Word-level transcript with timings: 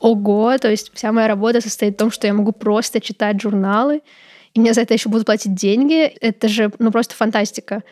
ого, 0.00 0.56
то 0.58 0.70
есть 0.70 0.90
вся 0.94 1.12
моя 1.12 1.28
работа 1.28 1.60
состоит 1.60 1.94
в 1.94 1.98
том, 1.98 2.10
что 2.10 2.26
я 2.26 2.34
могу 2.34 2.52
просто 2.52 3.00
читать 3.00 3.40
журналы, 3.40 4.02
и 4.54 4.60
мне 4.60 4.74
за 4.74 4.80
это 4.80 4.94
еще 4.94 5.08
будут 5.08 5.26
платить 5.26 5.54
деньги. 5.54 6.06
Это 6.20 6.48
же, 6.48 6.72
ну, 6.78 6.90
просто 6.90 7.14
фантастика. 7.14 7.82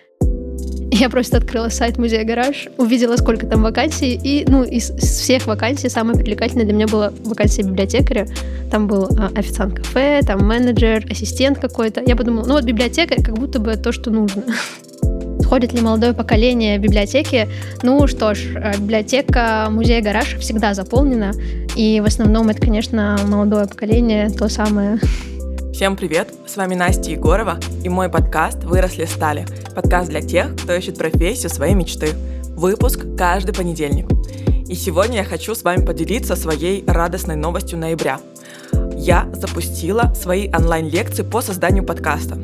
Я 0.91 1.09
просто 1.09 1.37
открыла 1.37 1.69
сайт 1.69 1.99
Музея 1.99 2.25
Гараж, 2.25 2.69
увидела, 2.79 3.17
сколько 3.17 3.47
там 3.47 3.63
вакансий, 3.63 4.19
и, 4.21 4.45
ну, 4.49 4.65
из, 4.65 4.91
всех 4.91 5.47
вакансий 5.47 5.89
самая 5.89 6.17
привлекательная 6.17 6.65
для 6.65 6.75
меня 6.75 6.89
была 6.89 7.13
вакансия 7.25 7.63
библиотекаря. 7.63 8.27
Там 8.73 8.89
был 8.89 9.05
а, 9.17 9.31
официант 9.37 9.77
кафе, 9.77 10.21
там 10.27 10.45
менеджер, 10.45 11.07
ассистент 11.09 11.59
какой-то. 11.61 12.03
Я 12.05 12.17
подумала, 12.17 12.47
ну 12.47 12.55
вот 12.55 12.65
библиотекарь 12.65 13.23
как 13.23 13.35
будто 13.35 13.61
бы 13.61 13.77
то, 13.77 13.93
что 13.93 14.11
нужно. 14.11 14.43
Ходит 15.49 15.73
ли 15.73 15.81
молодое 15.81 16.13
поколение 16.13 16.77
библиотеки? 16.77 17.49
Ну 17.83 18.07
что 18.07 18.35
ж, 18.35 18.55
э, 18.55 18.77
библиотека 18.79 19.69
музея 19.71 20.03
Гараж 20.03 20.37
всегда 20.37 20.75
заполнена, 20.75 21.33
и 21.75 22.01
в 22.01 22.05
основном 22.05 22.51
это, 22.51 22.61
конечно, 22.61 23.19
молодое 23.27 23.67
поколение, 23.67 24.29
то 24.29 24.51
самое 24.51 25.01
Всем 25.73 25.97
привет! 25.97 26.35
С 26.47 26.57
вами 26.57 26.75
Настя 26.75 27.13
Егорова 27.13 27.59
и 27.83 27.89
мой 27.89 28.11
подкаст 28.11 28.63
«Выросли 28.65 29.07
стали». 29.07 29.47
Подкаст 29.75 30.11
для 30.11 30.21
тех, 30.21 30.55
кто 30.55 30.75
ищет 30.75 30.99
профессию 30.99 31.49
своей 31.49 31.75
мечты. 31.75 32.09
Выпуск 32.57 33.07
каждый 33.17 33.55
понедельник. 33.55 34.07
И 34.69 34.75
сегодня 34.75 35.19
я 35.19 35.25
хочу 35.25 35.55
с 35.55 35.63
вами 35.63 35.83
поделиться 35.83 36.37
своей 36.37 36.85
радостной 36.87 37.37
новостью 37.37 37.79
ноября. 37.79 38.21
Я 38.97 39.27
запустила 39.33 40.13
свои 40.15 40.51
онлайн-лекции 40.53 41.23
по 41.23 41.41
созданию 41.41 41.85
подкаста. 41.85 42.37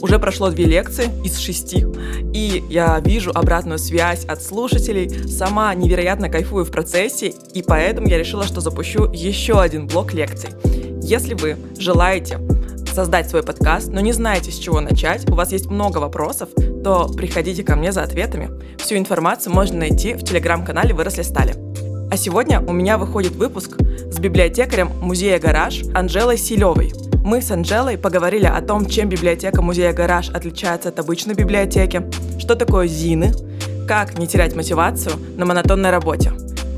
Уже 0.00 0.18
прошло 0.18 0.50
две 0.50 0.64
лекции 0.64 1.10
из 1.24 1.38
шести, 1.38 1.84
и 2.32 2.64
я 2.68 3.00
вижу 3.00 3.32
обратную 3.34 3.78
связь 3.78 4.24
от 4.24 4.42
слушателей, 4.42 5.28
сама 5.28 5.74
невероятно 5.74 6.28
кайфую 6.28 6.64
в 6.64 6.70
процессе, 6.70 7.32
и 7.52 7.62
поэтому 7.62 8.08
я 8.08 8.18
решила, 8.18 8.44
что 8.44 8.60
запущу 8.60 9.10
еще 9.12 9.60
один 9.60 9.86
блок 9.86 10.14
лекций. 10.14 10.50
Если 11.02 11.34
вы 11.34 11.56
желаете 11.78 12.38
создать 12.94 13.28
свой 13.28 13.42
подкаст, 13.42 13.88
но 13.88 14.00
не 14.00 14.12
знаете, 14.12 14.50
с 14.50 14.58
чего 14.58 14.80
начать, 14.80 15.28
у 15.28 15.34
вас 15.34 15.52
есть 15.52 15.66
много 15.66 15.98
вопросов, 15.98 16.48
то 16.82 17.08
приходите 17.08 17.62
ко 17.62 17.76
мне 17.76 17.92
за 17.92 18.02
ответами. 18.02 18.50
Всю 18.78 18.96
информацию 18.96 19.52
можно 19.52 19.78
найти 19.78 20.14
в 20.14 20.24
телеграм-канале 20.24 20.94
«Выросли 20.94 21.22
стали». 21.22 21.54
А 22.10 22.16
сегодня 22.16 22.60
у 22.60 22.72
меня 22.72 22.98
выходит 22.98 23.32
выпуск 23.32 23.76
с 24.10 24.18
библиотекарем 24.18 24.90
музея 25.00 25.38
«Гараж» 25.38 25.82
Анжелой 25.94 26.38
Силевой. 26.38 26.92
Мы 27.28 27.42
с 27.42 27.50
Анжелой 27.50 27.98
поговорили 27.98 28.46
о 28.46 28.62
том, 28.62 28.86
чем 28.86 29.10
библиотека 29.10 29.60
музея 29.60 29.92
«Гараж» 29.92 30.30
отличается 30.30 30.88
от 30.88 30.98
обычной 30.98 31.34
библиотеки, 31.34 32.02
что 32.38 32.56
такое 32.56 32.86
ЗИНы, 32.86 33.34
как 33.86 34.18
не 34.18 34.26
терять 34.26 34.56
мотивацию 34.56 35.12
на 35.36 35.44
монотонной 35.44 35.90
работе. 35.90 36.32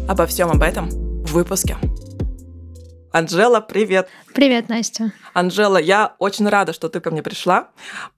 Обо 0.08 0.26
всем 0.26 0.50
об 0.50 0.60
этом 0.62 0.90
в 0.90 1.34
выпуске. 1.34 1.76
Анжела, 3.12 3.60
привет! 3.60 4.08
Привет, 4.34 4.68
Настя! 4.68 5.12
Анжела, 5.34 5.76
я 5.76 6.14
очень 6.18 6.48
рада, 6.48 6.72
что 6.72 6.88
ты 6.88 7.00
ко 7.00 7.10
мне 7.10 7.22
пришла. 7.22 7.68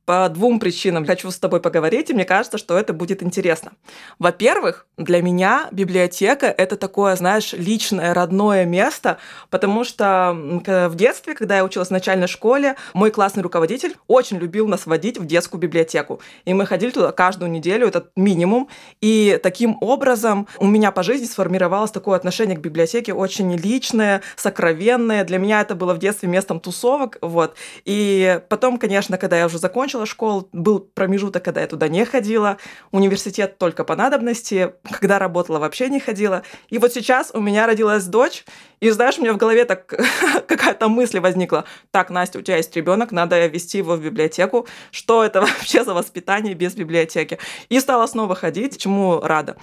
По 0.04 0.28
двум 0.28 0.58
причинам 0.58 1.06
хочу 1.06 1.30
с 1.30 1.38
тобой 1.38 1.60
поговорить, 1.60 2.10
и 2.10 2.14
мне 2.14 2.24
кажется, 2.24 2.58
что 2.58 2.76
это 2.76 2.92
будет 2.92 3.22
интересно. 3.22 3.72
Во-первых, 4.18 4.86
для 4.98 5.22
меня 5.22 5.68
библиотека— 5.70 6.46
это 6.58 6.76
такое, 6.76 7.14
знаешь, 7.16 7.52
личное, 7.52 8.12
родное 8.12 8.64
место, 8.64 9.18
потому 9.48 9.84
что 9.84 10.34
в 10.34 10.94
детстве, 10.96 11.34
когда 11.34 11.56
я 11.56 11.64
училась 11.64 11.88
в 11.88 11.92
начальной 11.92 12.26
школе, 12.26 12.76
мой 12.94 13.10
классный 13.10 13.42
руководитель 13.42 13.96
очень 14.08 14.38
любил 14.38 14.66
нас 14.66 14.86
водить 14.86 15.18
в 15.18 15.26
детскую 15.26 15.60
библиотеку. 15.60 16.20
И 16.44 16.52
мы 16.52 16.66
ходили 16.66 16.90
туда 16.90 17.12
каждую 17.12 17.50
неделю, 17.50 17.86
это 17.86 18.08
минимум. 18.16 18.68
И 19.00 19.38
таким 19.42 19.78
образом 19.80 20.48
у 20.58 20.66
меня 20.66 20.90
по 20.90 21.02
жизни 21.02 21.26
сформировалось 21.26 21.90
такое 21.90 22.16
отношение 22.16 22.56
к 22.56 22.60
библиотеке 22.60 23.14
очень 23.14 23.54
личное, 23.56 24.20
сокровенное. 24.36 25.24
Для 25.24 25.38
меня 25.38 25.60
это 25.60 25.74
было 25.74 25.94
в 25.94 26.01
детстве 26.02 26.28
местом 26.28 26.60
тусовок, 26.60 27.18
вот. 27.22 27.56
И 27.84 28.40
потом, 28.48 28.78
конечно, 28.78 29.16
когда 29.18 29.38
я 29.38 29.46
уже 29.46 29.58
закончила 29.58 30.04
школу, 30.04 30.48
был 30.52 30.80
промежуток, 30.80 31.44
когда 31.44 31.60
я 31.60 31.66
туда 31.66 31.88
не 31.88 32.04
ходила, 32.04 32.58
университет 32.90 33.58
только 33.58 33.84
по 33.84 33.96
надобности, 33.96 34.74
когда 34.82 35.18
работала, 35.18 35.58
вообще 35.58 35.88
не 35.88 36.00
ходила. 36.00 36.42
И 36.68 36.78
вот 36.78 36.92
сейчас 36.92 37.30
у 37.32 37.40
меня 37.40 37.66
родилась 37.66 38.04
дочь, 38.04 38.44
и 38.80 38.90
знаешь, 38.90 39.16
у 39.18 39.22
меня 39.22 39.32
в 39.32 39.36
голове 39.36 39.64
так 39.64 39.86
какая-то 40.48 40.88
мысль 40.88 41.20
возникла. 41.20 41.64
Так, 41.92 42.10
Настя, 42.10 42.40
у 42.40 42.42
тебя 42.42 42.56
есть 42.56 42.74
ребенок, 42.74 43.12
надо 43.12 43.46
вести 43.46 43.78
его 43.78 43.94
в 43.94 44.02
библиотеку. 44.02 44.66
Что 44.90 45.22
это 45.22 45.40
вообще 45.42 45.84
за 45.84 45.94
воспитание 45.94 46.54
без 46.54 46.74
библиотеки? 46.74 47.38
И 47.68 47.78
стала 47.78 48.06
снова 48.06 48.34
ходить, 48.34 48.78
чему 48.78 49.20
рада. 49.20 49.56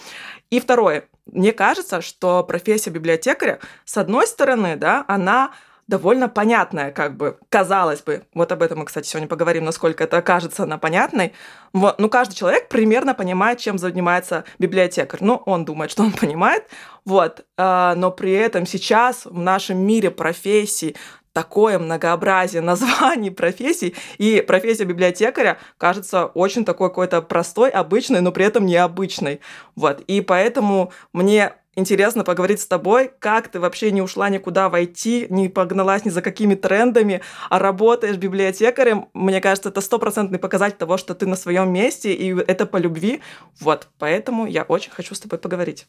И 0.49 0.59
второе. 0.59 1.03
Мне 1.25 1.51
кажется, 1.51 2.01
что 2.01 2.43
профессия 2.43 2.89
библиотекаря, 2.89 3.59
с 3.85 3.97
одной 3.97 4.25
стороны, 4.25 4.75
да, 4.77 5.05
она 5.07 5.51
довольно 5.89 6.29
понятная, 6.29 6.91
как 6.91 7.17
бы, 7.17 7.39
казалось 7.49 8.01
бы. 8.01 8.21
Вот 8.35 8.51
об 8.51 8.61
этом 8.61 8.79
мы, 8.79 8.85
кстати, 8.85 9.07
сегодня 9.07 9.27
поговорим, 9.27 9.65
насколько 9.65 10.03
это 10.03 10.21
кажется 10.21 10.63
она 10.63 10.77
понятной. 10.77 11.33
Вот. 11.73 11.99
Ну, 11.99 12.09
каждый 12.09 12.35
человек 12.35 12.69
примерно 12.69 13.15
понимает, 13.15 13.57
чем 13.57 13.79
занимается 13.79 14.43
библиотекарь. 14.59 15.19
Ну, 15.23 15.41
он 15.47 15.65
думает, 15.65 15.89
что 15.89 16.03
он 16.03 16.11
понимает. 16.11 16.65
Вот. 17.05 17.43
А, 17.57 17.95
но 17.95 18.11
при 18.11 18.33
этом 18.33 18.67
сейчас 18.67 19.25
в 19.25 19.39
нашем 19.39 19.79
мире 19.79 20.11
профессий 20.11 20.95
такое 21.33 21.79
многообразие 21.79 22.61
названий 22.73 23.31
профессий, 23.31 23.95
и 24.19 24.43
профессия 24.45 24.83
библиотекаря 24.83 25.57
кажется 25.77 26.27
очень 26.27 26.65
такой 26.65 26.89
какой-то 26.89 27.23
простой, 27.23 27.71
обычной, 27.71 28.21
но 28.21 28.31
при 28.31 28.45
этом 28.45 28.67
необычной. 28.67 29.41
Вот. 29.75 30.01
И 30.01 30.21
поэтому 30.21 30.91
мне 31.13 31.53
интересно 31.75 32.23
поговорить 32.23 32.59
с 32.59 32.67
тобой, 32.67 33.11
как 33.19 33.47
ты 33.47 33.59
вообще 33.59 33.91
не 33.91 34.01
ушла 34.01 34.29
никуда 34.29 34.69
войти, 34.69 35.27
не 35.29 35.49
погналась 35.49 36.05
ни 36.05 36.09
за 36.09 36.21
какими 36.21 36.55
трендами, 36.55 37.21
а 37.49 37.59
работаешь 37.59 38.17
библиотекарем. 38.17 39.07
Мне 39.13 39.41
кажется, 39.41 39.69
это 39.69 39.81
стопроцентный 39.81 40.39
показатель 40.39 40.77
того, 40.77 40.97
что 40.97 41.15
ты 41.15 41.25
на 41.25 41.35
своем 41.35 41.71
месте, 41.71 42.13
и 42.13 42.35
это 42.35 42.65
по 42.65 42.77
любви. 42.77 43.21
Вот, 43.59 43.87
поэтому 43.97 44.45
я 44.45 44.63
очень 44.63 44.91
хочу 44.91 45.15
с 45.15 45.19
тобой 45.19 45.39
поговорить. 45.39 45.85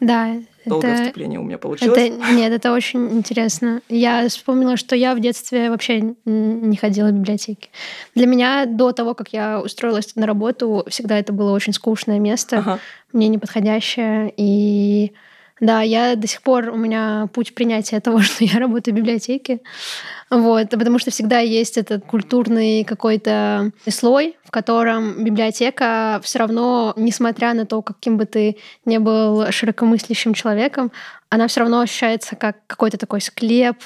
Да. 0.00 0.36
Долгое 0.64 0.92
это... 0.92 1.02
вступление 1.02 1.40
у 1.40 1.42
меня 1.42 1.58
получилось. 1.58 1.98
Это... 1.98 2.32
Нет, 2.32 2.52
это 2.52 2.72
очень 2.72 3.10
интересно. 3.10 3.80
Я 3.88 4.28
вспомнила, 4.28 4.76
что 4.76 4.94
я 4.94 5.14
в 5.14 5.20
детстве 5.20 5.70
вообще 5.70 6.14
не 6.24 6.76
ходила 6.76 7.08
в 7.08 7.12
библиотеки. 7.12 7.70
Для 8.14 8.26
меня 8.26 8.66
до 8.66 8.92
того, 8.92 9.14
как 9.14 9.32
я 9.32 9.60
устроилась 9.60 10.14
на 10.14 10.26
работу, 10.26 10.84
всегда 10.88 11.18
это 11.18 11.32
было 11.32 11.52
очень 11.52 11.72
скучное 11.72 12.18
место. 12.18 12.58
Ага 12.58 12.80
мне 13.12 13.28
неподходящее. 13.28 14.32
И 14.36 15.12
да, 15.60 15.82
я 15.82 16.14
до 16.14 16.26
сих 16.26 16.42
пор, 16.42 16.68
у 16.68 16.76
меня 16.76 17.28
путь 17.32 17.54
принятия 17.54 18.00
того, 18.00 18.20
что 18.20 18.44
я 18.44 18.58
работаю 18.58 18.94
в 18.94 18.98
библиотеке. 18.98 19.60
Вот, 20.30 20.70
потому 20.70 20.98
что 20.98 21.10
всегда 21.10 21.38
есть 21.38 21.78
этот 21.78 22.04
культурный 22.04 22.84
какой-то 22.84 23.72
слой, 23.88 24.36
в 24.44 24.50
котором 24.50 25.24
библиотека 25.24 26.20
все 26.22 26.40
равно, 26.40 26.92
несмотря 26.96 27.54
на 27.54 27.66
то, 27.66 27.80
каким 27.82 28.18
бы 28.18 28.26
ты 28.26 28.58
не 28.84 28.98
был 28.98 29.50
широкомыслящим 29.50 30.34
человеком, 30.34 30.92
она 31.30 31.48
все 31.48 31.60
равно 31.60 31.80
ощущается 31.80 32.36
как 32.36 32.58
какой-то 32.66 32.98
такой 32.98 33.20
склеп, 33.20 33.76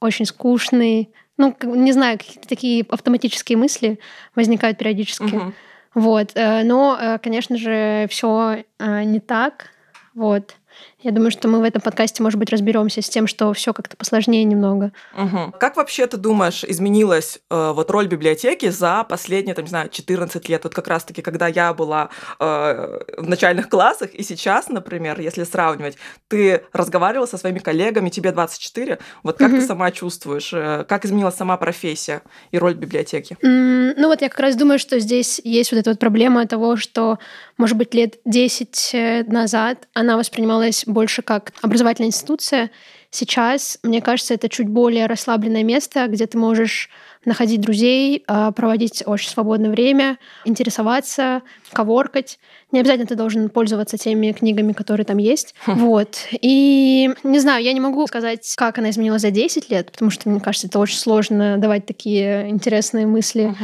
очень 0.00 0.26
скучный. 0.26 1.10
Ну, 1.38 1.54
не 1.62 1.92
знаю, 1.92 2.18
какие-то 2.18 2.48
такие 2.48 2.84
автоматические 2.88 3.58
мысли 3.58 3.98
возникают 4.34 4.78
периодически. 4.78 5.24
Uh-huh. 5.24 5.52
Вот. 5.96 6.32
Э, 6.34 6.62
но, 6.62 6.98
э, 7.00 7.18
конечно 7.18 7.56
же, 7.56 8.06
все 8.10 8.64
э, 8.78 9.02
не 9.04 9.18
так. 9.18 9.70
Вот. 10.14 10.54
Я 11.02 11.10
думаю, 11.10 11.30
что 11.30 11.46
мы 11.46 11.60
в 11.60 11.62
этом 11.62 11.82
подкасте, 11.82 12.22
может 12.22 12.38
быть, 12.38 12.48
разберемся 12.48 13.02
с 13.02 13.08
тем, 13.10 13.26
что 13.26 13.52
все 13.52 13.74
как-то 13.74 13.98
посложнее 13.98 14.44
немного. 14.44 14.92
Угу. 15.14 15.52
Как 15.60 15.76
вообще 15.76 16.06
ты 16.06 16.16
думаешь, 16.16 16.64
изменилась 16.64 17.38
э, 17.50 17.72
вот 17.74 17.90
роль 17.90 18.06
библиотеки 18.06 18.70
за 18.70 19.04
последние, 19.04 19.54
там, 19.54 19.66
не 19.66 19.68
знаю, 19.68 19.90
14 19.90 20.48
лет? 20.48 20.64
Вот 20.64 20.74
как 20.74 20.88
раз-таки, 20.88 21.20
когда 21.20 21.48
я 21.48 21.74
была 21.74 22.08
э, 22.40 22.98
в 23.18 23.28
начальных 23.28 23.68
классах, 23.68 24.14
и 24.14 24.22
сейчас, 24.22 24.70
например, 24.70 25.20
если 25.20 25.44
сравнивать, 25.44 25.98
ты 26.28 26.62
разговаривала 26.72 27.26
со 27.26 27.36
своими 27.36 27.58
коллегами, 27.58 28.08
тебе 28.08 28.32
24, 28.32 28.98
вот 29.22 29.36
как 29.36 29.50
угу. 29.50 29.60
ты 29.60 29.66
сама 29.66 29.90
чувствуешь, 29.90 30.50
э, 30.54 30.86
как 30.88 31.04
изменилась 31.04 31.34
сама 31.34 31.58
профессия 31.58 32.22
и 32.52 32.58
роль 32.58 32.74
библиотеки? 32.74 33.36
Mm, 33.44 33.94
ну 33.98 34.08
вот 34.08 34.22
я 34.22 34.30
как 34.30 34.40
раз 34.40 34.56
думаю, 34.56 34.78
что 34.78 34.98
здесь 34.98 35.42
есть 35.44 35.72
вот 35.72 35.78
эта 35.78 35.90
вот 35.90 35.98
проблема 35.98 36.46
того, 36.46 36.76
что, 36.76 37.18
может 37.58 37.76
быть, 37.76 37.92
лет 37.92 38.14
10 38.24 38.90
э, 38.94 39.24
назад 39.24 39.88
она 39.92 40.16
воспринималась 40.16 40.85
больше 40.86 41.22
как 41.22 41.52
образовательная 41.62 42.08
институция. 42.08 42.70
Сейчас, 43.10 43.78
мне 43.82 44.00
кажется, 44.00 44.34
это 44.34 44.48
чуть 44.48 44.68
более 44.68 45.06
расслабленное 45.06 45.64
место, 45.64 46.06
где 46.08 46.26
ты 46.26 46.38
можешь 46.38 46.90
находить 47.26 47.60
друзей, 47.60 48.24
а, 48.26 48.52
проводить 48.52 49.02
очень 49.04 49.28
свободное 49.28 49.70
время, 49.70 50.18
интересоваться, 50.44 51.42
коворкать. 51.72 52.38
Не 52.72 52.80
обязательно 52.80 53.06
ты 53.06 53.14
должен 53.14 53.48
пользоваться 53.48 53.98
теми 53.98 54.32
книгами, 54.32 54.72
которые 54.72 55.04
там 55.04 55.18
есть. 55.18 55.54
Хм. 55.66 55.74
Вот. 55.80 56.18
И 56.32 57.10
не 57.22 57.38
знаю, 57.38 57.62
я 57.62 57.72
не 57.72 57.80
могу 57.80 58.06
сказать, 58.06 58.54
как 58.56 58.78
она 58.78 58.90
изменилась 58.90 59.22
за 59.22 59.30
10 59.30 59.70
лет, 59.70 59.92
потому 59.92 60.10
что, 60.10 60.28
мне 60.28 60.40
кажется, 60.40 60.66
это 60.66 60.78
очень 60.78 60.98
сложно 60.98 61.58
давать 61.58 61.86
такие 61.86 62.48
интересные 62.48 63.06
мысли. 63.06 63.54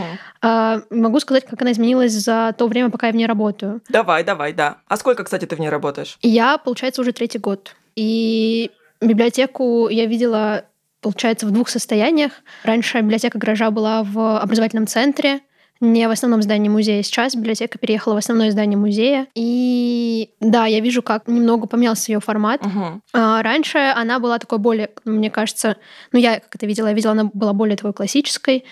А, 0.40 0.82
могу 0.90 1.20
сказать, 1.20 1.46
как 1.46 1.62
она 1.62 1.72
изменилась 1.72 2.12
за 2.12 2.54
то 2.56 2.66
время, 2.66 2.90
пока 2.90 3.06
я 3.06 3.12
в 3.12 3.16
ней 3.16 3.26
работаю. 3.26 3.80
Давай, 3.88 4.24
давай, 4.24 4.52
да. 4.52 4.78
А 4.88 4.96
сколько, 4.96 5.24
кстати, 5.24 5.46
ты 5.46 5.56
в 5.56 5.60
ней 5.60 5.68
работаешь? 5.68 6.18
Я, 6.22 6.58
получается, 6.58 7.00
уже 7.00 7.12
третий 7.12 7.38
год. 7.38 7.74
И 7.94 8.70
Библиотеку 9.02 9.88
я 9.88 10.06
видела, 10.06 10.64
получается, 11.02 11.46
в 11.46 11.50
двух 11.50 11.68
состояниях. 11.68 12.32
Раньше 12.64 13.00
библиотека 13.00 13.38
гаража 13.38 13.70
была 13.70 14.02
в 14.02 14.38
образовательном 14.38 14.86
центре, 14.86 15.40
не 15.80 16.06
в 16.06 16.12
основном 16.12 16.42
здании 16.42 16.68
музея. 16.68 17.02
Сейчас 17.02 17.34
библиотека 17.34 17.76
переехала 17.76 18.14
в 18.14 18.18
основное 18.18 18.52
здание 18.52 18.78
музея. 18.78 19.26
И 19.34 20.30
да, 20.38 20.66
я 20.66 20.78
вижу, 20.78 21.02
как 21.02 21.26
немного 21.26 21.66
поменялся 21.66 22.12
ее 22.12 22.20
формат. 22.20 22.64
Мгм. 22.64 23.02
А, 23.12 23.42
Раньше 23.42 23.78
она 23.78 24.20
была 24.20 24.38
такой 24.38 24.58
более, 24.58 24.90
мне 25.04 25.28
кажется, 25.28 25.76
ну 26.12 26.20
я 26.20 26.38
как 26.38 26.54
это 26.54 26.66
видела, 26.66 26.86
я 26.86 26.92
видела, 26.94 27.12
она 27.12 27.30
была 27.34 27.52
более 27.52 27.76
такой 27.76 27.92
классической. 27.92 28.64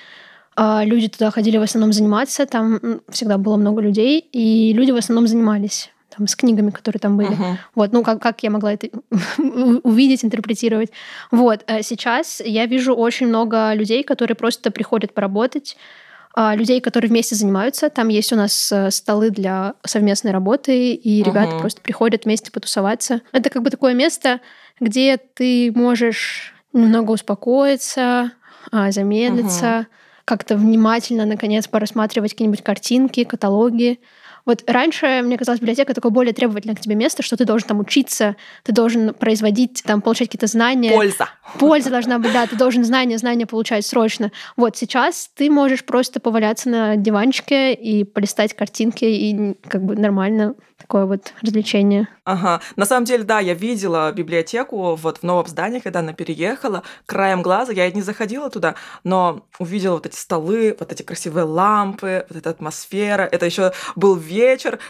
А, 0.54 0.84
Люди 0.84 1.08
туда 1.08 1.32
ходили 1.32 1.58
в 1.58 1.62
основном 1.62 1.92
заниматься, 1.92 2.46
там 2.46 3.00
всегда 3.08 3.38
было 3.38 3.56
много 3.56 3.82
людей, 3.82 4.20
и 4.20 4.72
люди 4.72 4.92
в 4.92 4.96
основном 4.96 5.26
занимались 5.26 5.90
там, 6.16 6.26
с 6.26 6.36
книгами, 6.36 6.70
которые 6.70 7.00
там 7.00 7.16
были. 7.16 7.34
Мгм. 7.34 7.58
Вот, 7.74 7.92
ну 7.92 8.02
как, 8.02 8.20
как 8.20 8.42
я 8.42 8.50
могла 8.50 8.72
это 8.72 8.88
увидеть, 9.82 10.24
интерпретировать. 10.24 10.90
Вот, 11.30 11.64
а 11.66 11.82
сейчас 11.82 12.42
я 12.44 12.66
вижу 12.66 12.94
очень 12.94 13.28
много 13.28 13.72
людей, 13.74 14.02
которые 14.02 14.36
просто 14.36 14.70
приходят 14.70 15.14
поработать, 15.14 15.76
а, 16.34 16.54
людей, 16.54 16.80
которые 16.80 17.08
вместе 17.08 17.34
занимаются. 17.34 17.90
Там 17.90 18.08
есть 18.08 18.32
у 18.32 18.36
нас 18.36 18.70
э, 18.70 18.90
столы 18.90 19.30
для 19.30 19.74
совместной 19.84 20.30
работы, 20.30 20.92
и 20.92 21.22
ребята 21.22 21.52
Мгм. 21.52 21.58
просто 21.58 21.80
приходят 21.80 22.24
вместе 22.24 22.52
потусоваться. 22.52 23.22
Это 23.32 23.50
как 23.50 23.62
бы 23.62 23.70
такое 23.70 23.94
место, 23.94 24.40
где 24.78 25.16
ты 25.16 25.72
можешь 25.74 26.54
немного 26.72 27.10
успокоиться, 27.12 28.32
а, 28.70 28.92
замедлиться, 28.92 29.86
как-то 30.24 30.56
внимательно, 30.56 31.24
наконец, 31.26 31.66
порассматривать 31.66 32.32
какие-нибудь 32.32 32.62
картинки, 32.62 33.24
каталоги. 33.24 33.98
Вот 34.50 34.64
раньше, 34.67 35.23
мне 35.23 35.38
казалось, 35.38 35.61
библиотека 35.61 35.94
такое 35.94 36.11
более 36.11 36.32
требовательное 36.32 36.75
к 36.75 36.81
тебе 36.81 36.97
место, 36.97 37.23
что 37.23 37.37
ты 37.37 37.44
должен 37.44 37.69
там 37.69 37.79
учиться, 37.79 38.35
ты 38.64 38.73
должен 38.73 39.14
производить, 39.14 39.85
там, 39.87 40.00
получать 40.02 40.26
какие-то 40.26 40.49
знания. 40.49 40.91
Польза. 40.91 41.29
Польза 41.61 41.88
должна 41.88 42.19
быть, 42.19 42.32
да, 42.32 42.49
ты 42.49 42.56
должен 42.56 42.82
знания, 42.82 43.17
знания 43.17 43.47
получать 43.47 43.87
срочно. 43.87 44.32
Вот 44.56 44.76
сейчас 44.76 45.31
ты 45.37 45.49
можешь 45.50 45.85
просто 45.85 46.19
поваляться 46.19 46.69
на 46.69 46.97
диванчике 46.97 47.75
и 47.75 48.02
полистать 48.02 48.55
картинки, 48.55 49.05
и 49.05 49.55
как 49.69 49.85
бы 49.85 49.94
нормально 49.94 50.56
такое 50.81 51.05
вот 51.05 51.32
развлечение. 51.43 52.08
Ага. 52.25 52.61
На 52.76 52.87
самом 52.87 53.05
деле, 53.05 53.23
да, 53.23 53.38
я 53.38 53.55
видела 53.55 54.11
библиотеку 54.12 54.94
вот 54.94 55.19
в 55.19 55.23
новом 55.23 55.47
здании, 55.47 55.79
когда 55.79 56.00
она 56.00 56.12
переехала. 56.12 56.82
Краем 57.06 57.43
глаза 57.43 57.73
я 57.73 57.91
не 57.91 58.02
заходила 58.02 58.50
туда, 58.50 58.75
но 59.05 59.47
увидела 59.58 59.94
вот 59.94 60.06
эти 60.06 60.17
столы, 60.17 60.75
вот 60.79 60.91
эти 60.91 61.02
красивые 61.02 61.44
лампы, 61.44 62.25
вот 62.29 62.38
эта 62.38 62.50
атмосфера. 62.50 63.23
Это 63.23 63.47
еще 63.47 63.73
был 63.94 64.14
вечер, 64.14 64.39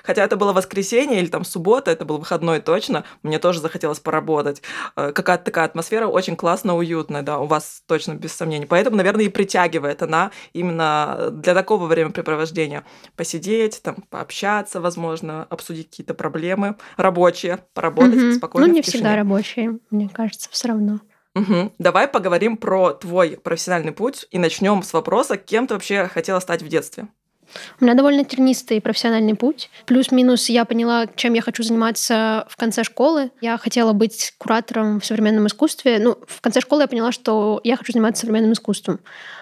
хотя 0.02 0.24
это 0.24 0.36
было 0.36 0.52
воскресенье 0.52 1.20
или 1.20 1.28
там 1.28 1.44
суббота, 1.44 1.90
это 1.90 2.04
был 2.04 2.18
выходной 2.18 2.60
точно. 2.60 3.04
Мне 3.22 3.38
тоже 3.38 3.60
захотелось 3.60 4.00
поработать. 4.00 4.62
Э, 4.96 5.12
Какая-то 5.12 5.44
такая 5.44 5.64
атмосфера 5.64 6.06
очень 6.06 6.36
классно, 6.36 6.76
уютная, 6.76 7.22
да, 7.22 7.38
у 7.38 7.46
вас 7.46 7.82
точно 7.86 8.14
без 8.14 8.32
сомнений. 8.32 8.66
Поэтому, 8.66 8.96
наверное, 8.96 9.24
и 9.24 9.28
притягивает 9.28 10.02
она 10.02 10.30
именно 10.52 11.28
для 11.30 11.54
такого 11.54 11.86
времяпрепровождения. 11.86 12.84
Посидеть, 13.16 13.82
там, 13.82 13.96
пообщаться, 14.10 14.80
возможно, 14.80 15.46
обсудить 15.50 15.90
какие-то 15.90 16.14
проблемы 16.14 16.76
рабочие, 16.96 17.64
поработать 17.74 18.14
Мгм. 18.20 18.32
спокойно 18.32 18.68
Ну, 18.68 18.74
не 18.74 18.82
всегда 18.82 19.16
рабочие, 19.16 19.78
мне 19.90 20.08
кажется, 20.08 20.48
все 20.50 20.68
равно. 20.68 21.00
Мгм. 21.34 21.72
Давай 21.78 22.08
поговорим 22.08 22.56
про 22.56 22.90
твой 22.92 23.36
профессиональный 23.36 23.92
путь 23.92 24.26
и 24.30 24.38
начнем 24.38 24.82
с 24.82 24.92
вопроса, 24.92 25.36
кем 25.36 25.66
ты 25.66 25.74
вообще 25.74 26.08
хотела 26.08 26.40
стать 26.40 26.62
в 26.62 26.68
детстве. 26.68 27.08
У 27.80 27.84
меня 27.84 27.94
довольно 27.94 28.24
тернистый 28.24 28.80
профессиональный 28.80 29.34
путь. 29.34 29.70
Плюс-минус 29.86 30.48
я 30.48 30.64
поняла, 30.64 31.06
чем 31.16 31.34
я 31.34 31.42
хочу 31.42 31.62
заниматься 31.62 32.46
в 32.48 32.56
конце 32.56 32.84
школы. 32.84 33.30
Я 33.40 33.58
хотела 33.58 33.92
быть 33.92 34.34
куратором 34.38 35.00
в 35.00 35.04
современном 35.06 35.46
искусстве. 35.46 35.98
Ну, 35.98 36.18
в 36.26 36.40
конце 36.40 36.60
школы 36.60 36.82
я 36.82 36.88
поняла, 36.88 37.12
что 37.12 37.60
я 37.64 37.76
хочу 37.76 37.92
заниматься 37.92 38.20
современным 38.20 38.52
искусством. 38.52 39.00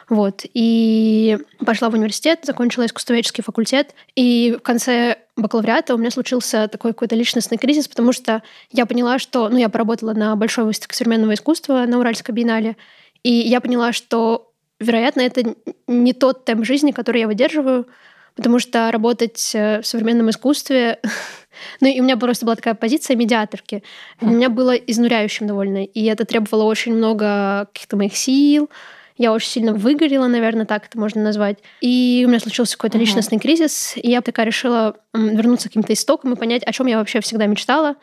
Вот. 0.09 0.43
И 0.55 1.39
пошла 1.65 1.91
в 1.91 1.95
университет, 1.95 2.41
закончила 2.45 2.87
искусствоведческий 2.87 3.45
факультет. 3.45 3.95
И 4.15 4.57
в 4.59 4.63
конце 4.63 5.19
бакалавриата 5.37 5.95
у 5.95 5.99
меня 5.99 6.11
случился 6.11 6.69
такой 6.69 6.93
какой-то 6.93 7.15
личностный 7.15 7.59
кризис, 7.59 7.89
потому 7.89 8.13
что 8.13 8.43
я 8.71 8.87
поняла, 8.87 9.19
что... 9.19 9.49
Ну, 9.49 9.59
я 9.59 9.69
поработала 9.69 10.13
на 10.15 10.35
большой 10.37 10.65
выставке 10.65 10.97
современного 10.97 11.35
искусства 11.35 11.85
на 11.87 11.99
Уральской 11.99 12.35
биеннале, 12.35 12.77
и 13.23 13.33
я 13.33 13.61
поняла, 13.61 13.93
что 13.93 14.48
вероятно, 14.81 15.23
это 15.23 15.55
не 15.87 16.13
тот 16.13 16.45
темп 16.45 16.65
жизни, 16.65 16.93
который 16.93 17.21
я 17.21 17.27
выдерживаю, 17.27 17.87
потому 18.35 18.59
что 18.59 18.91
работать 18.91 19.53
э, 19.55 19.81
в 19.81 19.87
современном 19.87 20.31
искусстве... 20.31 21.01
ну, 21.81 21.89
и 21.89 22.01
у 22.01 22.05
меня 22.05 22.17
просто 22.17 22.45
была 22.45 22.57
такая 22.57 22.75
позиция 22.75 23.17
медиаторки. 23.17 23.83
Для 24.21 24.31
меня 24.31 24.49
было 24.49 24.75
изнуряющим 24.75 25.47
довольно, 25.47 25.85
и 25.85 26.05
это 26.05 26.25
требовало 26.25 26.65
очень 26.65 26.95
много 26.95 27.69
каких-то 27.73 27.97
моих 27.97 28.17
сил, 28.17 28.71
я 29.19 29.33
очень 29.33 29.49
сильно 29.49 29.75
выгорела, 29.75 30.29
наверное, 30.29 30.65
так 30.65 30.87
это 30.87 30.99
можно 30.99 31.21
назвать. 31.21 31.59
И 31.81 32.23
у 32.25 32.29
меня 32.29 32.39
случился 32.39 32.77
какой-то 32.77 32.99
Мгм. 32.99 33.05
личностный 33.05 33.39
кризис, 33.41 33.95
и 33.97 34.09
я 34.09 34.21
такая 34.21 34.47
решила 34.47 34.97
вернуться 35.13 35.69
к 35.69 35.71
каким-то 35.73 35.93
истокам 35.93 36.33
и 36.33 36.37
понять, 36.37 36.63
о 36.63 36.73
чем 36.73 36.87
я 36.87 36.99
вообще 36.99 37.21
всегда 37.21 37.47
мечтала, 37.47 37.97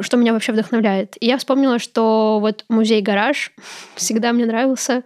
что 0.00 0.16
меня 0.16 0.32
вообще 0.32 0.52
вдохновляет. 0.52 1.16
И 1.20 1.26
я 1.26 1.36
вспомнила, 1.36 1.78
что 1.78 2.38
вот 2.40 2.64
музей-гараж 2.70 3.52
всегда 3.96 4.32
мне 4.32 4.46
нравился. 4.46 5.02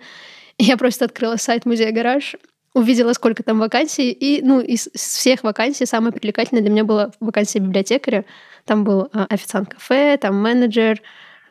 Я 0.58 0.76
просто 0.76 1.04
открыла 1.04 1.36
сайт 1.36 1.66
музея 1.66 1.92
«Гараж», 1.92 2.36
увидела, 2.76 3.14
сколько 3.14 3.42
там 3.42 3.58
вакансий, 3.58 4.10
и, 4.12 4.42
ну, 4.42 4.60
из 4.60 4.86
из 4.88 5.00
всех 5.00 5.44
вакансий 5.44 5.86
самая 5.86 6.12
привлекательная 6.12 6.62
для 6.62 6.70
меня 6.70 6.84
была 6.84 7.10
вакансия 7.20 7.58
библиотекаря. 7.58 8.24
Там 8.66 8.84
был 8.84 9.08
а, 9.12 9.26
официант 9.30 9.70
кафе, 9.70 10.18
там 10.18 10.40
менеджер, 10.40 11.00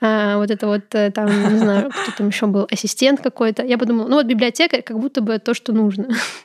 а, 0.02 0.38
вот 0.38 0.52
это 0.52 0.68
вот, 0.68 0.84
э, 0.94 1.10
там, 1.12 1.28
не 1.54 1.57
знаю, 1.57 1.90
кто 1.90 2.12
там 2.18 2.28
еще 2.28 2.46
был, 2.46 2.68
ассистент 2.69 3.22
какой-то. 3.22 3.63
Я 3.63 3.78
подумала, 3.78 4.07
ну 4.07 4.16
вот 4.18 4.25
библиотекарь 4.28 4.84
как 4.84 5.00
будто 5.00 5.22
бы 5.22 5.40
то, 5.40 5.54
что 5.54 5.74
нужно. 5.74 6.10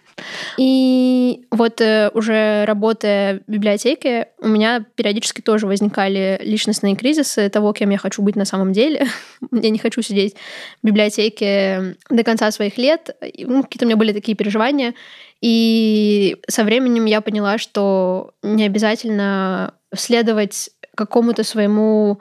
И 0.57 1.47
вот 1.51 1.81
э, 1.81 2.11
уже 2.15 2.65
работая 2.67 3.41
в 3.47 3.51
библиотеке, 3.51 4.29
у 4.41 4.49
меня 4.49 4.85
периодически 4.95 5.41
тоже 5.41 5.67
возникали 5.67 6.39
личностные 6.43 6.97
кризисы 6.97 7.49
того, 7.49 7.73
кем 7.73 7.91
я 7.91 7.99
хочу 7.99 8.23
быть 8.23 8.37
на 8.37 8.45
самом 8.45 8.73
деле. 8.73 9.07
Я 9.53 9.71
не 9.71 9.79
хочу 9.79 10.03
сидеть 10.03 10.35
в 10.83 10.87
библиотеке 10.87 11.97
до 12.09 12.25
конца 12.25 12.51
своих 12.51 12.79
лет. 12.79 13.17
Ну, 13.39 13.62
какие-то 13.62 13.87
у 13.87 13.89
меня 13.89 13.97
были 13.97 14.12
такие 14.12 14.37
переживания. 14.37 14.95
И 15.41 16.37
со 16.49 16.65
временем 16.65 17.07
я 17.07 17.21
поняла, 17.21 17.59
что 17.59 18.33
не 18.43 18.65
обязательно 18.65 19.75
следовать 19.95 20.71
какому-то 20.95 21.45
своему 21.45 22.21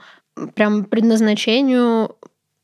прям 0.55 0.85
предназначению 0.85 2.15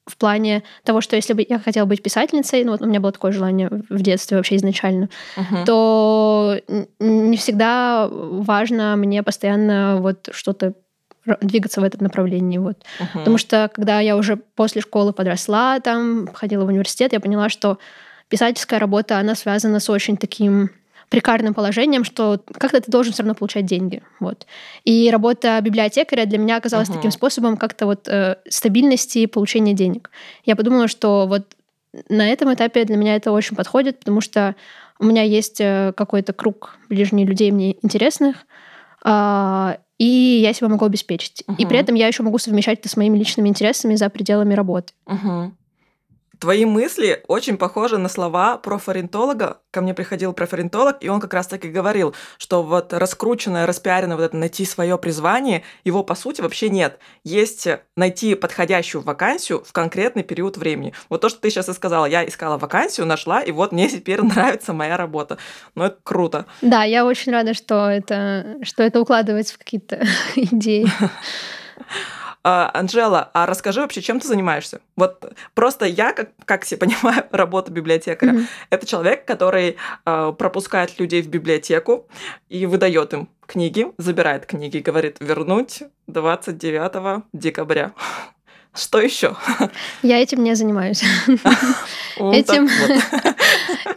в 0.06 0.18
плане 0.18 0.64
того, 0.84 1.02
что 1.02 1.16
если 1.16 1.34
бы 1.34 1.46
я 1.48 1.60
хотела 1.60 1.86
быть 1.86 2.04
писательницей, 2.04 2.64
ну 2.64 2.72
вот 2.72 2.82
у 2.82 2.86
меня 2.86 3.00
было 3.00 3.12
такое 3.12 3.32
желание 3.32 3.70
в 3.90 4.02
детстве 4.02 4.38
вообще 4.38 4.56
изначально, 4.58 5.10
Мгм. 5.36 5.66
то 5.66 6.60
не 7.00 7.38
всегда 7.38 8.08
важно 8.10 8.96
мне 8.96 9.24
постоянно 9.24 9.98
вот 10.00 10.30
что-то 10.32 10.74
двигаться 11.42 11.82
в 11.82 11.84
этом 11.84 12.04
направлении. 12.04 12.60
Вот. 12.60 12.84
Мгм. 13.00 13.10
Потому 13.14 13.38
что 13.40 13.70
когда 13.74 14.00
я 14.00 14.16
уже 14.16 14.38
после 14.38 14.82
школы 14.82 15.12
подросла, 15.12 15.80
там, 15.80 16.30
ходила 16.34 16.66
в 16.66 16.68
университет, 16.68 17.14
я 17.14 17.20
поняла, 17.20 17.50
что 17.50 17.80
писательская 18.30 18.80
работа, 18.80 19.18
она 19.18 19.34
связана 19.34 19.80
с 19.80 19.90
очень 19.90 20.18
таким 20.18 20.70
прикарным 21.10 21.54
положением, 21.54 22.04
что 22.04 22.42
как-то 22.54 22.82
ты 22.82 22.92
должен 22.92 23.14
все 23.14 23.24
равно 23.24 23.36
получать 23.36 23.66
деньги. 23.66 24.02
Вот. 24.20 24.46
И 24.84 25.10
работа 25.12 25.60
библиотекаря 25.62 26.26
для 26.26 26.38
меня 26.38 26.58
оказалась 26.58 26.90
Мгм. 26.90 26.98
таким 26.98 27.12
способом 27.12 27.58
как-то 27.58 27.86
вот 27.86 28.08
э, 28.08 28.38
стабильности 28.50 29.20
и 29.20 29.28
получения 29.28 29.74
денег. 29.74 30.10
Я 30.46 30.56
подумала, 30.56 30.88
что 30.88 31.28
вот 31.28 31.56
на 32.10 32.28
этом 32.28 32.54
этапе 32.54 32.84
для 32.86 32.98
меня 32.98 33.16
это 33.16 33.32
очень 33.32 33.56
подходит, 33.56 34.00
потому 34.00 34.22
что 34.22 34.56
у 35.00 35.06
меня 35.06 35.24
есть 35.24 35.62
э, 35.62 35.94
какой-то 35.96 36.34
круг 36.34 36.78
ближних 36.90 37.28
людей 37.28 37.52
мне 37.52 37.78
интересных, 37.84 38.46
а, 39.04 39.78
и 39.98 40.40
я 40.42 40.54
себя 40.54 40.68
могу 40.68 40.86
обеспечить. 40.86 41.44
И 41.58 41.66
при 41.66 41.78
этом 41.78 41.96
я 41.96 42.08
еще 42.08 42.24
могу 42.24 42.38
совмещать 42.38 42.80
это 42.80 42.90
с 42.90 42.98
моими 42.98 43.18
личными 43.18 43.48
интересами 43.48 43.96
за 43.96 44.10
пределами 44.10 44.54
работы. 44.54 44.94
Мгм. 45.06 45.58
Твои 46.40 46.66
мысли 46.66 47.24
очень 47.28 47.58
похожи 47.58 47.98
на 47.98 48.10
слова 48.10 48.58
профориентолога. 48.58 49.60
Ко 49.72 49.82
мне 49.82 49.94
приходил 49.94 50.34
профориентолог, 50.34 50.98
и 51.02 51.10
он 51.10 51.20
как 51.20 51.34
раз 51.34 51.48
таки 51.48 51.70
говорил, 51.70 52.16
что 52.38 52.64
вот 52.64 52.94
раскрученное, 52.94 53.66
распиаренное 53.66 54.18
вот 54.18 54.24
это 54.24 54.38
найти 54.38 54.66
свое 54.66 54.98
призвание, 54.98 55.64
его 55.84 56.04
по 56.04 56.16
сути 56.16 56.42
вообще 56.42 56.70
нет. 56.70 57.00
Есть 57.24 57.68
найти 57.96 58.36
подходящую 58.36 59.02
вакансию 59.02 59.64
в 59.64 59.72
конкретный 59.72 60.24
период 60.24 60.58
времени. 60.58 60.94
Вот 61.10 61.22
то, 61.22 61.30
что 61.30 61.40
ты 61.40 61.50
сейчас 61.50 61.70
и 61.70 61.74
сказала. 61.74 62.06
Я 62.06 62.28
искала 62.28 62.58
вакансию, 62.58 63.06
нашла, 63.06 63.42
и 63.42 63.52
вот 63.52 63.72
мне 63.72 63.90
теперь 63.90 64.22
нравится 64.22 64.74
моя 64.74 64.98
работа. 64.98 65.38
Ну, 65.76 65.86
это 65.86 65.98
круто. 66.04 66.46
Да, 66.62 66.84
я 66.84 67.06
очень 67.06 67.32
рада, 67.32 67.54
что 67.54 67.90
это, 67.90 68.58
что 68.64 68.84
это 68.84 69.02
укладывается 69.02 69.54
в 69.54 69.58
какие-то 69.58 70.06
идеи. 70.36 70.88
А, 72.48 72.70
Анжела, 72.76 73.32
а 73.34 73.48
расскажи 73.48 73.82
вообще, 73.82 74.02
чем 74.04 74.20
ты 74.20 74.28
занимаешься? 74.28 74.80
Вот 74.96 75.34
просто 75.56 75.86
я, 75.86 76.14
как, 76.14 76.30
как 76.46 76.64
себе 76.64 76.78
понимаю, 76.82 77.24
работу 77.32 77.72
библиотекаря, 77.72 78.34
Мгм. 78.34 78.48
это 78.70 78.86
человек, 78.86 79.26
который 79.26 79.78
а, 80.06 80.32
пропускает 80.32 81.00
людей 81.00 81.24
в 81.24 81.28
библиотеку 81.28 82.08
и 82.48 82.68
выдает 82.68 83.14
им 83.14 83.30
книги, 83.48 83.88
забирает 83.98 84.46
книги 84.46 84.78
и 84.78 84.82
говорит 84.82 85.18
вернуть 85.22 85.82
29 86.06 87.24
декабря. 87.34 87.94
Что 88.76 89.00
еще? 89.00 89.36
Я 90.04 90.22
этим 90.22 90.44
не 90.44 90.54
занимаюсь. 90.54 91.02
Этим, 92.18 92.70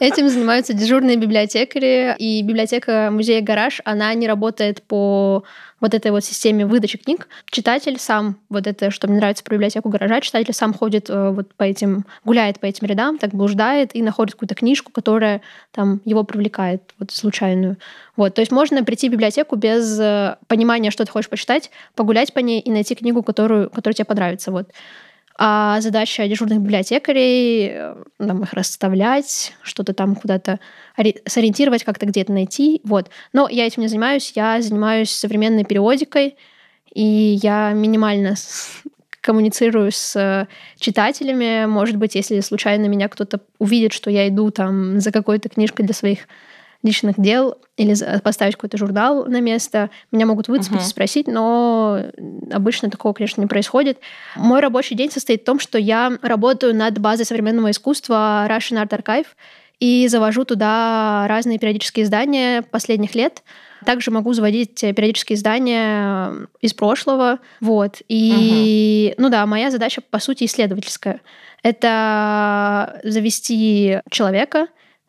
этим 0.01 0.29
занимаются 0.29 0.73
дежурные 0.73 1.17
библиотекари. 1.17 2.17
И 2.19 2.43
библиотека 2.43 3.11
музея 3.13 3.41
«Гараж», 3.43 3.81
она 3.85 4.13
не 4.15 4.27
работает 4.27 4.83
по 4.83 5.45
вот 5.81 5.95
этой 5.95 6.11
вот 6.11 6.25
системе 6.25 6.67
выдачи 6.67 6.99
книг. 6.99 7.29
Читатель 7.51 7.99
сам, 7.99 8.39
вот 8.49 8.67
это, 8.67 8.91
что 8.91 9.09
мне 9.09 9.19
нравится 9.19 9.45
про 9.45 9.55
библиотеку 9.55 9.89
гаража, 9.89 10.21
читатель 10.21 10.53
сам 10.55 10.75
ходит 10.75 11.09
э, 11.09 11.31
вот 11.31 11.55
по 11.55 11.63
этим, 11.63 12.05
гуляет 12.25 12.61
по 12.61 12.67
этим 12.67 12.87
рядам, 12.87 13.19
так 13.19 13.31
блуждает 13.31 13.95
и 13.95 14.03
находит 14.03 14.35
какую-то 14.35 14.55
книжку, 14.55 14.93
которая 14.93 15.41
там 15.73 16.01
его 16.05 16.25
привлекает, 16.25 16.83
вот 16.99 17.11
случайную. 17.11 17.77
Вот, 18.17 18.35
то 18.35 18.41
есть 18.41 18.51
можно 18.51 18.83
прийти 18.85 19.09
в 19.09 19.13
библиотеку 19.13 19.57
без 19.57 19.99
э, 20.01 20.37
понимания, 20.49 20.91
что 20.91 21.05
ты 21.05 21.13
хочешь 21.13 21.31
почитать, 21.31 21.71
погулять 21.95 22.33
по 22.33 22.41
ней 22.41 22.61
и 22.61 22.71
найти 22.71 22.95
книгу, 22.95 23.23
которую, 23.23 23.71
которая 23.71 23.95
тебе 23.95 24.05
понравится. 24.05 24.51
Вот. 24.51 24.71
А 25.41 25.81
задача 25.81 26.27
дежурных 26.27 26.59
библиотекарей 26.59 27.69
э, 27.71 27.95
там, 28.19 28.43
их 28.43 28.53
расставлять, 28.55 29.55
что-то 29.63 29.95
там 29.95 30.17
куда-то 30.17 30.59
сориентировать, 31.27 31.85
как-то 31.85 32.07
где-то 32.07 32.33
найти. 32.33 32.81
Вот. 32.83 33.09
Но 33.33 33.49
я 33.49 33.65
этим 33.65 33.83
не 33.83 33.89
занимаюсь. 33.89 34.33
Я 34.35 34.61
занимаюсь 34.61 35.13
современной 35.13 35.65
периодикой, 35.65 36.37
и 36.93 37.39
я 37.41 37.73
минимально 37.73 38.35
коммуницирую 39.21 39.93
с 39.93 40.17
э, 40.17 40.49
читателями. 40.81 41.67
Может 41.67 41.97
быть, 41.97 42.17
если 42.17 42.41
случайно 42.41 42.87
меня 42.87 43.09
кто-то 43.09 43.41
увидит, 43.61 43.93
что 43.93 44.11
я 44.11 44.27
иду 44.27 44.51
там 44.51 44.99
за 44.99 45.13
какой-то 45.13 45.49
книжкой 45.49 45.87
для 45.87 45.95
своих 45.95 46.27
личных 46.83 47.21
дел 47.21 47.57
или 47.77 47.95
поставить 48.21 48.55
какой-то 48.55 48.79
журнал 48.79 49.25
на 49.27 49.41
место. 49.41 49.91
Меня 50.13 50.27
могут 50.27 50.49
выцепить 50.49 50.81
uh-huh. 50.81 50.87
и 50.87 50.89
спросить, 50.89 51.27
но 51.27 52.01
обычно 52.53 52.91
такого, 52.91 53.13
конечно, 53.13 53.41
не 53.41 53.47
происходит. 53.47 53.99
Мой 54.37 54.61
рабочий 54.61 54.95
день 54.95 55.11
состоит 55.11 55.43
в 55.43 55.45
том, 55.45 55.59
что 55.59 55.79
я 55.79 56.19
работаю 56.23 56.75
над 56.75 56.99
базой 56.99 57.27
современного 57.27 57.71
искусства 57.71 58.47
Russian 58.49 58.83
Art 58.83 58.91
Archive 58.91 59.27
и 59.81 60.07
завожу 60.09 60.45
туда 60.45 61.27
разные 61.29 61.59
периодические 61.59 62.05
издания 62.05 62.63
последних 62.63 63.15
лет. 63.15 63.43
Также 63.85 64.11
могу 64.11 64.33
заводить 64.33 64.81
периодические 64.81 65.37
издания 65.37 66.33
из 66.61 66.75
прошлого. 66.75 67.39
Вот. 67.61 68.03
И, 68.09 69.11
uh-huh. 69.11 69.23
ну 69.23 69.29
да, 69.31 69.47
моя 69.47 69.71
задача, 69.71 70.01
по 70.01 70.19
сути, 70.21 70.45
исследовательская. 70.45 71.21
Это 71.63 73.01
завести 73.03 73.99
человека, 74.11 74.69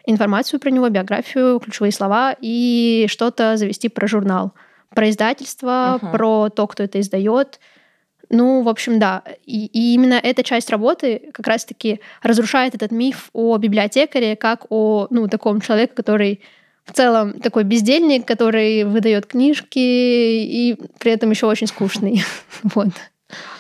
информацию 0.10 0.60
про 0.60 0.70
него, 0.70 0.90
биографию, 0.90 1.60
ключевые 1.60 1.92
слова 1.92 2.36
и 2.40 3.06
что-то 3.10 3.58
завести 3.58 3.90
про 3.90 4.08
журнал, 4.08 4.54
про 4.90 5.10
издательство, 5.10 6.00
uh-huh. 6.02 6.12
про 6.12 6.50
то, 6.50 6.68
кто 6.68 6.84
это 6.84 7.00
издает. 7.00 7.60
Ну, 8.30 8.62
в 8.62 8.70
общем, 8.70 9.00
да. 9.00 9.24
И, 9.46 9.66
и 9.66 9.94
именно 9.94 10.14
эта 10.16 10.44
часть 10.44 10.70
работы 10.70 11.30
как 11.34 11.48
раз-таки 11.48 12.00
разрушает 12.22 12.76
этот 12.76 12.92
миф 12.92 13.30
о 13.34 13.58
библиотекаре 13.58 14.36
как 14.36 14.66
о 14.70 15.08
ну, 15.10 15.28
таком 15.28 15.62
человеке, 15.62 15.94
который 15.96 16.42
в 16.86 16.94
целом 16.94 17.40
такой 17.40 17.64
бездельник, 17.64 18.26
который 18.26 18.84
выдает 18.84 19.28
книжки 19.28 19.80
и 19.80 20.78
при 21.00 21.12
этом 21.12 21.30
еще 21.30 21.46
очень 21.46 21.68
скучный. 21.68 22.24
вот. 22.64 22.90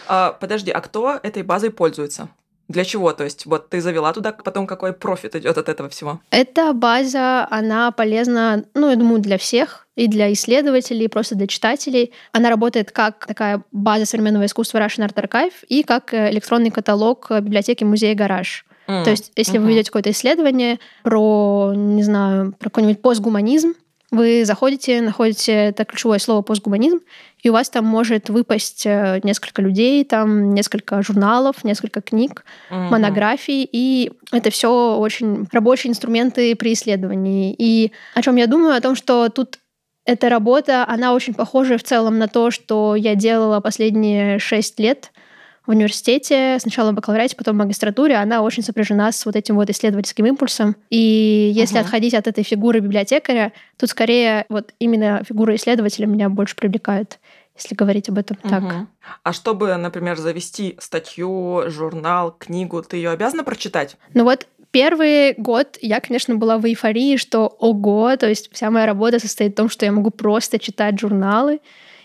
А, 0.08 0.34
подожди, 0.34 0.72
а 0.72 0.82
кто 0.82 1.20
этой 1.22 1.44
базой 1.44 1.72
пользуется? 1.72 2.30
Для 2.70 2.86
чего? 2.86 3.12
То 3.14 3.24
есть 3.24 3.46
вот 3.48 3.70
ты 3.70 3.82
завела 3.82 4.14
туда, 4.14 4.32
потом 4.32 4.68
какой 4.68 4.94
профит 4.94 5.36
идет 5.36 5.58
от 5.58 5.68
этого 5.68 5.90
всего? 5.90 6.22
Эта 6.30 6.72
база, 6.74 7.48
она 7.50 7.92
полезна, 7.92 8.64
ну, 8.76 8.90
я 8.90 8.96
думаю, 8.96 9.20
для 9.20 9.38
всех, 9.40 9.88
и 9.96 10.08
для 10.08 10.32
исследователей, 10.32 11.06
и 11.06 11.10
просто 11.10 11.36
для 11.36 11.48
читателей. 11.48 12.14
Она 12.32 12.50
работает 12.50 12.92
как 12.92 13.26
такая 13.26 13.64
база 13.74 14.06
современного 14.06 14.46
искусства 14.46 14.78
Russian 14.78 15.10
Art 15.10 15.16
Archive 15.16 15.54
и 15.68 15.84
как 15.84 16.14
э, 16.14 16.30
электронный 16.32 16.70
каталог 16.70 17.30
библиотеки 17.30 17.84
музея 17.84 18.16
«Гараж». 18.16 18.66
Mm. 18.88 19.04
То 19.04 19.10
есть, 19.10 19.32
если 19.36 19.60
uh-huh. 19.60 19.64
вы 19.64 19.70
ведете 19.70 19.90
какое-то 19.90 20.12
исследование 20.12 20.80
про, 21.04 21.74
не 21.76 22.04
знаю, 22.04 22.54
про 22.54 22.70
какой-нибудь 22.70 23.02
постгуманизм, 23.02 23.74
вы 24.12 24.44
заходите, 24.46 25.02
находите 25.02 25.52
это 25.52 25.86
ключевое 25.86 26.20
слово 26.20 26.42
постгуманизм, 26.42 27.00
и 27.42 27.50
у 27.50 27.54
вас 27.54 27.70
там 27.70 27.86
может 27.86 28.30
выпасть 28.30 28.86
э, 28.86 29.20
несколько 29.24 29.62
людей, 29.62 30.04
там 30.04 30.54
несколько 30.54 31.02
журналов, 31.02 31.64
несколько 31.64 32.02
книг, 32.02 32.44
mm-hmm. 32.70 32.90
монографий, 32.90 33.68
и 33.72 34.12
это 34.32 34.50
все 34.50 34.98
очень 34.98 35.48
рабочие 35.52 35.92
инструменты 35.92 36.56
при 36.56 36.74
исследовании. 36.74 37.56
И 37.58 37.92
о 38.16 38.22
чем 38.22 38.36
я 38.36 38.48
думаю? 38.48 38.76
О 38.76 38.82
том, 38.82 38.96
что 38.96 39.30
тут 39.30 39.60
эта 40.06 40.28
работа, 40.30 40.86
она 40.88 41.14
очень 41.14 41.36
похожа 41.36 41.78
в 41.78 41.84
целом 41.84 42.18
на 42.18 42.28
то, 42.28 42.50
что 42.50 42.96
я 42.96 43.16
делала 43.16 43.60
последние 43.60 44.40
шесть 44.40 44.80
лет 44.80 45.12
в 45.66 45.72
университете, 45.72 46.58
сначала 46.60 46.92
в 46.92 46.96
бакалавриате, 46.96 47.36
потом 47.36 47.56
в 47.56 47.60
магистратуре, 47.60 48.16
она 48.16 48.42
очень 48.42 48.64
сопряжена 48.64 49.12
с 49.12 49.26
вот 49.26 49.36
этим 49.36 49.56
вот 49.56 49.70
исследовательским 49.70 50.26
импульсом. 50.26 50.76
И 50.90 51.52
если 51.54 51.78
uh-huh. 51.78 51.84
отходить 51.84 52.14
от 52.14 52.28
этой 52.28 52.44
фигуры 52.44 52.80
библиотекаря, 52.80 53.54
тут 53.78 53.90
скорее 53.90 54.46
вот 54.50 54.74
именно 54.80 55.24
фигура 55.28 55.56
исследователя 55.56 56.06
меня 56.08 56.30
больше 56.30 56.56
привлекает 56.56 57.20
если 57.60 57.76
говорить 57.76 58.08
об 58.10 58.18
этом 58.18 58.38
угу. 58.42 58.50
так. 58.50 58.64
А 59.24 59.34
чтобы, 59.34 59.76
например, 59.76 60.18
завести 60.18 60.78
статью, 60.80 61.64
журнал, 61.68 62.32
книгу, 62.32 62.82
ты 62.82 62.98
ее 62.98 63.10
обязана 63.10 63.44
прочитать? 63.44 63.98
Ну 64.14 64.24
вот 64.24 64.48
первый 64.72 65.34
год 65.34 65.78
я, 65.82 66.00
конечно, 66.00 66.36
была 66.36 66.58
в 66.58 66.66
эйфории, 66.66 67.18
что 67.18 67.48
ого, 67.48 68.16
то 68.18 68.28
есть 68.28 68.50
вся 68.54 68.70
моя 68.72 68.86
работа 68.86 69.20
состоит 69.20 69.54
в 69.54 69.56
том, 69.56 69.70
что 69.70 69.86
я 69.86 69.92
могу 69.92 70.10
просто 70.10 70.60
читать 70.60 71.00
журналы, 71.00 71.60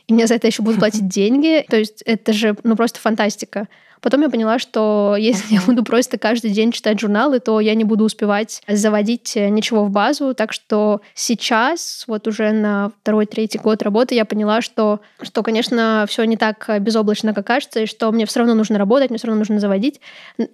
и 0.06 0.12
мне 0.12 0.26
за 0.26 0.34
это 0.34 0.46
еще 0.46 0.62
будут 0.62 0.78
платить 0.78 1.08
деньги. 1.08 1.64
То 1.68 1.76
есть 1.76 2.02
это 2.02 2.32
же 2.32 2.56
ну 2.62 2.76
просто 2.76 3.00
фантастика. 3.00 3.68
Потом 4.04 4.20
я 4.20 4.28
поняла, 4.28 4.58
что 4.58 5.16
если 5.18 5.54
я 5.54 5.62
буду 5.62 5.82
просто 5.82 6.18
каждый 6.18 6.50
день 6.50 6.72
читать 6.72 7.00
журналы, 7.00 7.40
то 7.40 7.58
я 7.58 7.74
не 7.74 7.84
буду 7.84 8.04
успевать 8.04 8.60
заводить 8.68 9.34
э, 9.34 9.48
ничего 9.48 9.82
в 9.86 9.90
базу. 9.90 10.34
Так 10.34 10.52
что 10.52 11.00
сейчас, 11.14 12.04
вот 12.06 12.28
уже 12.28 12.52
на 12.52 12.92
второй, 13.00 13.24
третий 13.24 13.56
год 13.56 13.82
работы, 13.82 14.14
я 14.14 14.26
поняла, 14.26 14.60
что, 14.60 15.00
что 15.22 15.42
конечно, 15.42 16.04
все 16.06 16.24
не 16.24 16.36
так 16.36 16.68
безоблачно, 16.80 17.32
как 17.32 17.46
кажется, 17.46 17.80
и 17.80 17.86
что 17.86 18.12
мне 18.12 18.26
все 18.26 18.40
равно 18.40 18.52
нужно 18.52 18.76
работать, 18.76 19.08
мне 19.08 19.16
все 19.16 19.28
равно 19.28 19.38
нужно 19.38 19.58
заводить. 19.58 20.02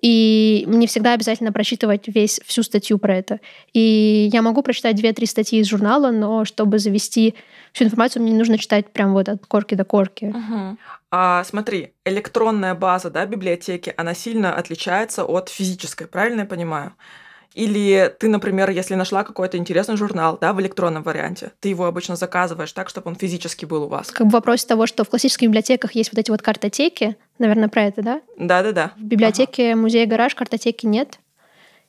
И 0.00 0.62
мне 0.68 0.86
всегда 0.86 1.14
обязательно 1.14 1.50
прочитывать 1.50 2.04
весь, 2.06 2.40
всю 2.46 2.62
статью 2.62 2.98
про 2.98 3.16
это. 3.16 3.40
И 3.72 4.30
я 4.32 4.42
могу 4.42 4.62
прочитать 4.62 4.94
две-три 4.94 5.26
статьи 5.26 5.58
из 5.58 5.66
журнала, 5.66 6.12
но 6.12 6.44
чтобы 6.44 6.78
завести 6.78 7.34
всю 7.72 7.84
информацию, 7.84 8.22
мне 8.22 8.32
не 8.32 8.38
нужно 8.38 8.58
читать 8.58 8.92
прям 8.92 9.12
вот 9.12 9.28
от 9.28 9.46
корки 9.46 9.74
до 9.74 9.84
корки. 9.84 10.26
Угу. 10.26 10.76
А, 11.10 11.44
смотри, 11.44 11.92
электронная 12.04 12.74
база 12.74 13.10
да, 13.10 13.26
библиотеки, 13.26 13.92
она 13.96 14.14
сильно 14.14 14.54
отличается 14.54 15.24
от 15.24 15.48
физической, 15.48 16.06
правильно 16.06 16.40
я 16.40 16.46
понимаю? 16.46 16.92
Или 17.54 18.14
ты, 18.18 18.28
например, 18.28 18.70
если 18.70 18.94
нашла 18.94 19.24
какой-то 19.24 19.56
интересный 19.56 19.96
журнал, 19.96 20.38
да, 20.40 20.52
в 20.52 20.60
электронном 20.60 21.02
варианте, 21.02 21.50
ты 21.58 21.68
его 21.68 21.86
обычно 21.86 22.14
заказываешь 22.14 22.72
так, 22.72 22.88
чтобы 22.88 23.10
он 23.10 23.16
физически 23.16 23.64
был 23.64 23.84
у 23.84 23.88
вас. 23.88 24.12
Как 24.12 24.26
бы 24.26 24.32
вопрос 24.34 24.64
того, 24.64 24.86
что 24.86 25.02
в 25.04 25.08
классических 25.08 25.48
библиотеках 25.48 25.92
есть 25.96 26.12
вот 26.12 26.20
эти 26.20 26.30
вот 26.30 26.42
картотеки, 26.42 27.16
наверное, 27.38 27.68
про 27.68 27.82
это, 27.82 28.02
да? 28.02 28.20
Да-да-да. 28.38 28.92
В 28.96 29.02
библиотеке 29.02 29.72
ага. 29.72 29.80
музея 29.80 30.06
гараж 30.06 30.36
картотеки 30.36 30.86
нет. 30.86 31.18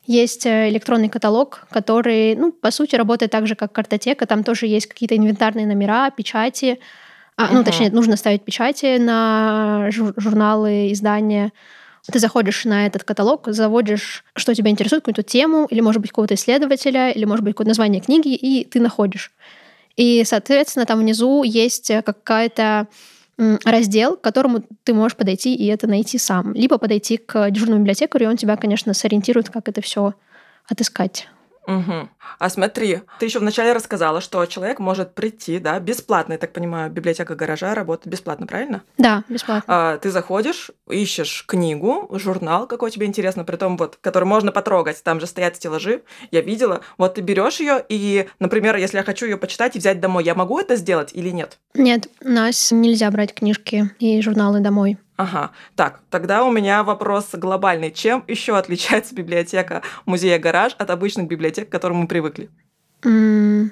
Есть 0.07 0.45
э, 0.45 0.69
электронный 0.69 1.09
каталог, 1.09 1.67
который, 1.69 2.35
ну, 2.35 2.51
по 2.51 2.71
сути, 2.71 2.95
работает 2.95 3.31
так 3.31 3.45
же, 3.47 3.55
как 3.55 3.71
картотека. 3.71 4.25
Там 4.25 4.43
тоже 4.43 4.65
есть 4.65 4.87
какие-то 4.87 5.15
инвентарные 5.15 5.67
номера, 5.67 6.09
печати. 6.09 6.79
А. 7.37 7.53
Ну, 7.53 7.63
точнее, 7.63 7.91
нужно 7.91 8.17
ставить 8.17 8.43
печати 8.43 8.97
на 8.97 9.89
жур- 9.91 10.13
журналы, 10.17 10.91
издания. 10.91 11.51
Ты 12.11 12.17
заходишь 12.17 12.65
на 12.65 12.87
этот 12.87 13.03
каталог, 13.03 13.47
заводишь, 13.47 14.23
что 14.35 14.55
тебя 14.55 14.71
интересует, 14.71 15.03
какую-то 15.03 15.23
тему, 15.23 15.67
или, 15.69 15.81
может 15.81 16.01
быть, 16.01 16.11
какого-то 16.11 16.33
исследователя, 16.33 17.11
или, 17.11 17.25
может 17.25 17.43
быть, 17.43 17.53
какое-то 17.53 17.69
название 17.69 18.01
книги, 18.01 18.33
и 18.33 18.65
ты 18.65 18.79
находишь. 18.79 19.31
И, 19.97 20.23
соответственно, 20.25 20.85
там 20.85 20.99
внизу 20.99 21.43
есть 21.43 21.91
какая-то 22.03 22.87
раздел, 23.65 24.15
к 24.15 24.21
которому 24.21 24.63
ты 24.83 24.93
можешь 24.93 25.17
подойти 25.17 25.55
и 25.55 25.65
это 25.67 25.87
найти 25.87 26.17
сам. 26.17 26.53
Либо 26.53 26.77
подойти 26.77 27.17
к 27.17 27.49
дежурному 27.49 27.81
библиотекарю, 27.81 28.25
и 28.25 28.29
он 28.29 28.37
тебя, 28.37 28.55
конечно, 28.57 28.93
сориентирует, 28.93 29.49
как 29.49 29.69
это 29.69 29.81
все 29.81 30.13
отыскать. 30.67 31.27
Угу. 31.67 32.09
А 32.39 32.49
смотри, 32.49 33.01
ты 33.19 33.25
еще 33.25 33.39
вначале 33.39 33.73
рассказала, 33.73 34.19
что 34.19 34.45
человек 34.45 34.79
может 34.79 35.13
прийти, 35.13 35.59
да, 35.59 35.79
бесплатно, 35.79 36.33
я 36.33 36.39
так 36.39 36.53
понимаю, 36.53 36.89
библиотека 36.91 37.35
гаража 37.35 37.75
работает 37.75 38.07
бесплатно, 38.11 38.47
правильно? 38.47 38.81
Да, 38.97 39.23
бесплатно. 39.29 39.63
А, 39.67 39.97
ты 39.97 40.09
заходишь, 40.09 40.71
ищешь 40.89 41.45
книгу, 41.47 42.09
журнал, 42.13 42.67
какой 42.67 42.89
тебе 42.89 43.05
интересно, 43.05 43.43
при 43.43 43.57
том 43.57 43.77
вот, 43.77 43.97
который 44.01 44.25
можно 44.25 44.51
потрогать, 44.51 45.03
там 45.03 45.19
же 45.19 45.27
стоят 45.27 45.55
стеллажи, 45.55 46.01
я 46.31 46.41
видела. 46.41 46.81
Вот 46.97 47.15
ты 47.15 47.21
берешь 47.21 47.59
ее 47.59 47.83
и, 47.87 48.27
например, 48.39 48.75
если 48.77 48.97
я 48.97 49.03
хочу 49.03 49.25
ее 49.25 49.37
почитать 49.37 49.75
и 49.75 49.79
взять 49.79 49.99
домой, 49.99 50.23
я 50.23 50.33
могу 50.35 50.59
это 50.59 50.75
сделать 50.75 51.11
или 51.13 51.29
нет? 51.29 51.59
Нет, 51.75 52.07
у 52.23 52.29
нас 52.29 52.71
нельзя 52.71 53.09
брать 53.11 53.33
книжки 53.33 53.91
и 53.99 54.21
журналы 54.21 54.59
домой. 54.61 54.97
Ага, 55.21 55.51
так, 55.75 55.99
тогда 56.09 56.43
у 56.43 56.51
меня 56.51 56.81
вопрос 56.83 57.29
глобальный. 57.33 57.91
Чем 57.91 58.23
еще 58.27 58.57
отличается 58.57 59.13
библиотека 59.13 59.83
музея 60.07 60.39
«Гараж» 60.39 60.73
от 60.79 60.89
обычных 60.89 61.27
библиотек, 61.27 61.69
к 61.69 61.71
которым 61.71 61.97
мы 61.97 62.07
привыкли? 62.07 62.49
Mm, 63.03 63.69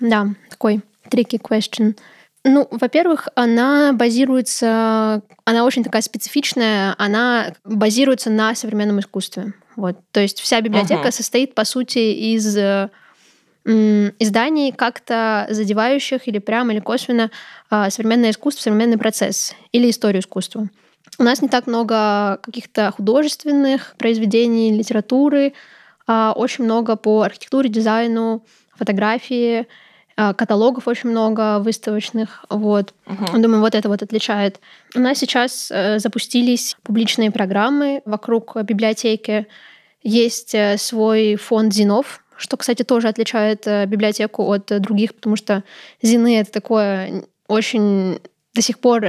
да, 0.00 0.26
такой 0.50 0.82
tricky 1.10 1.40
question. 1.40 1.96
Ну, 2.44 2.68
во-первых, 2.70 3.28
она 3.34 3.94
базируется, 3.94 5.22
она 5.46 5.64
очень 5.64 5.84
такая 5.84 6.02
специфичная, 6.02 6.94
она 6.98 7.54
базируется 7.64 8.28
на 8.28 8.54
современном 8.54 9.00
искусстве. 9.00 9.54
Вот. 9.76 9.96
То 10.10 10.20
есть 10.20 10.40
вся 10.40 10.60
библиотека 10.60 11.08
uh-huh. 11.08 11.12
состоит, 11.12 11.54
по 11.54 11.64
сути, 11.64 11.98
из 11.98 12.58
изданий, 13.64 14.72
как-то 14.72 15.46
задевающих 15.50 16.26
или 16.26 16.38
прямо, 16.38 16.72
или 16.72 16.80
косвенно 16.80 17.30
а, 17.68 17.90
современное 17.90 18.30
искусство, 18.30 18.62
современный 18.62 18.98
процесс 18.98 19.54
или 19.72 19.90
историю 19.90 20.22
искусства. 20.22 20.68
У 21.20 21.22
нас 21.22 21.42
не 21.42 21.48
так 21.48 21.66
много 21.66 22.38
каких-то 22.40 22.92
художественных 22.92 23.94
произведений, 23.98 24.72
литературы, 24.72 25.52
а 26.06 26.32
очень 26.34 26.64
много 26.64 26.96
по 26.96 27.20
архитектуре, 27.20 27.68
дизайну, 27.68 28.42
фотографии, 28.74 29.66
а, 30.16 30.32
каталогов 30.32 30.88
очень 30.88 31.10
много 31.10 31.58
выставочных. 31.58 32.46
Вот. 32.48 32.94
Угу. 33.06 33.38
Думаю, 33.38 33.60
вот 33.60 33.74
это 33.74 33.90
вот 33.90 34.02
отличает. 34.02 34.60
У 34.94 35.00
нас 35.00 35.18
сейчас 35.18 35.70
э, 35.70 35.98
запустились 35.98 36.78
публичные 36.84 37.30
программы 37.30 38.00
вокруг 38.06 38.56
библиотеки. 38.62 39.46
Есть 40.02 40.54
э, 40.54 40.78
свой 40.78 41.36
фонд 41.36 41.74
Зинов, 41.74 42.24
что, 42.38 42.56
кстати, 42.56 42.82
тоже 42.82 43.08
отличает 43.08 43.66
э, 43.66 43.84
библиотеку 43.84 44.50
от 44.50 44.72
других, 44.80 45.14
потому 45.14 45.36
что 45.36 45.64
Зины— 46.00 46.38
это 46.40 46.50
такое 46.50 47.24
очень 47.46 48.20
до 48.54 48.62
сих 48.62 48.78
пор 48.78 49.04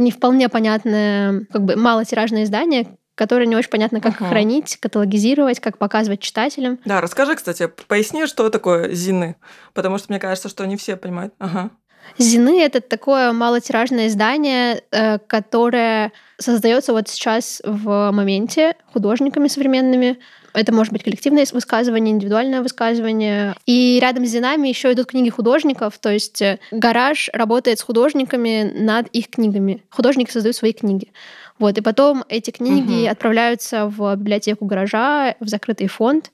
не 0.00 0.10
вполне 0.10 0.48
понятное, 0.48 1.46
как 1.52 1.62
бы 1.62 1.76
малотиражное 1.76 2.44
издание, 2.44 2.98
которое 3.14 3.46
не 3.46 3.56
очень 3.56 3.70
понятно, 3.70 4.00
как 4.00 4.20
uh-huh. 4.20 4.28
хранить, 4.28 4.78
каталогизировать, 4.78 5.60
как 5.60 5.76
показывать 5.76 6.20
читателям. 6.20 6.78
Да, 6.86 7.00
расскажи, 7.00 7.36
кстати, 7.36 7.70
поясни, 7.86 8.26
что 8.26 8.48
такое 8.48 8.92
зины, 8.94 9.36
потому 9.74 9.98
что 9.98 10.06
мне 10.08 10.18
кажется, 10.18 10.48
что 10.48 10.66
не 10.66 10.76
все 10.76 10.96
понимают. 10.96 11.34
Ага. 11.38 11.70
Зины— 12.18 12.62
это 12.62 12.80
такое 12.80 13.32
малотиражное 13.32 14.08
издание, 14.08 14.82
э, 14.90 15.18
которое 15.18 16.12
создается 16.38 16.92
вот 16.92 17.08
сейчас 17.08 17.62
в 17.64 18.10
моменте 18.12 18.74
художниками 18.92 19.48
современными. 19.48 20.18
Это 20.52 20.72
может 20.74 20.92
быть 20.92 21.04
коллективное 21.04 21.46
высказывание, 21.52 22.12
индивидуальное 22.12 22.60
высказывание. 22.60 23.54
И 23.66 23.98
рядом 24.02 24.26
с 24.26 24.30
Зинами 24.30 24.68
еще 24.68 24.92
идут 24.92 25.06
книги 25.06 25.30
художников, 25.30 25.98
то 25.98 26.10
есть 26.10 26.42
э, 26.42 26.58
гараж 26.70 27.30
работает 27.32 27.78
с 27.78 27.82
художниками 27.82 28.70
над 28.74 29.06
их 29.08 29.30
книгами. 29.30 29.82
Художники 29.90 30.30
создают 30.30 30.56
свои 30.56 30.72
книги. 30.72 31.12
Вот, 31.58 31.76
и 31.76 31.82
потом 31.82 32.24
эти 32.28 32.50
книги 32.50 33.02
угу. 33.02 33.10
отправляются 33.10 33.86
в 33.86 34.16
библиотеку 34.16 34.64
гаража, 34.64 35.36
в 35.40 35.48
закрытый 35.48 35.86
фонд. 35.88 36.32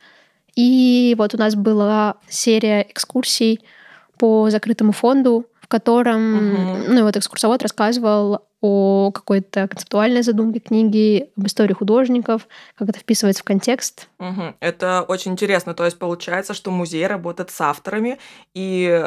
И 0.55 1.15
вот 1.19 1.35
у 1.35 1.39
нас 1.39 1.55
была 1.55 2.15
серия 2.29 2.87
экскурсий 2.89 3.61
по 4.19 4.49
закрытому 4.49 4.93
фонду, 4.93 5.47
в 5.67 5.69
котором 5.69 6.77
угу. 6.77 6.93
ну, 6.93 7.03
вот 7.03 7.17
экскурсовод 7.17 7.61
рассказывал 7.61 8.47
о 8.61 9.11
какой-то 9.11 9.67
концептуальной 9.67 10.23
задумке 10.23 10.61
книги, 10.61 11.29
об 11.37 11.47
истории 11.47 11.73
художников, 11.73 12.47
как 12.77 12.89
это 12.89 13.01
вписывается 13.01 13.43
в 13.43 13.45
контекст. 13.45 14.09
Угу. 14.21 14.55
Это 14.61 15.03
очень 15.03 15.33
интересно. 15.33 15.75
То 15.75 15.85
есть 15.85 15.99
получается, 15.99 16.55
что 16.55 16.71
музей 16.71 17.05
работает 17.09 17.51
с 17.51 17.61
авторами 17.61 18.19
и 18.55 19.05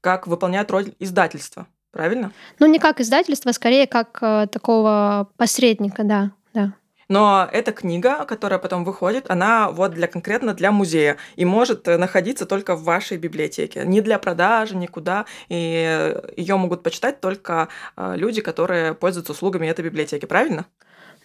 как 0.00 0.28
выполняет 0.28 0.70
роль 0.70 0.92
издательства 1.00 1.66
правильно? 1.90 2.30
Ну, 2.58 2.66
не 2.66 2.78
как 2.78 3.00
издательство, 3.00 3.50
а 3.50 3.54
скорее 3.54 3.86
как 3.86 4.18
э, 4.20 4.48
такого 4.52 5.30
посредника, 5.38 6.04
да, 6.04 6.30
да. 6.52 6.74
Но 7.08 7.48
эта 7.52 7.72
книга, 7.72 8.24
которая 8.24 8.58
потом 8.58 8.84
выходит, 8.84 9.30
она 9.30 9.70
вот 9.70 9.92
для 9.92 10.06
конкретно 10.08 10.54
для 10.54 10.72
музея 10.72 11.16
и 11.36 11.44
может 11.44 11.86
э, 11.88 11.96
находиться 11.96 12.46
только 12.46 12.74
в 12.74 12.84
вашей 12.84 13.16
библиотеке, 13.16 13.82
не 13.84 14.00
для 14.00 14.18
продажи, 14.18 14.76
никуда. 14.76 15.26
И 15.48 16.14
ее 16.36 16.56
могут 16.56 16.82
почитать 16.82 17.20
только 17.20 17.68
э, 17.96 18.14
люди, 18.16 18.40
которые 18.40 18.94
пользуются 18.94 19.32
услугами 19.32 19.66
этой 19.66 19.84
библиотеки, 19.84 20.26
правильно? 20.26 20.66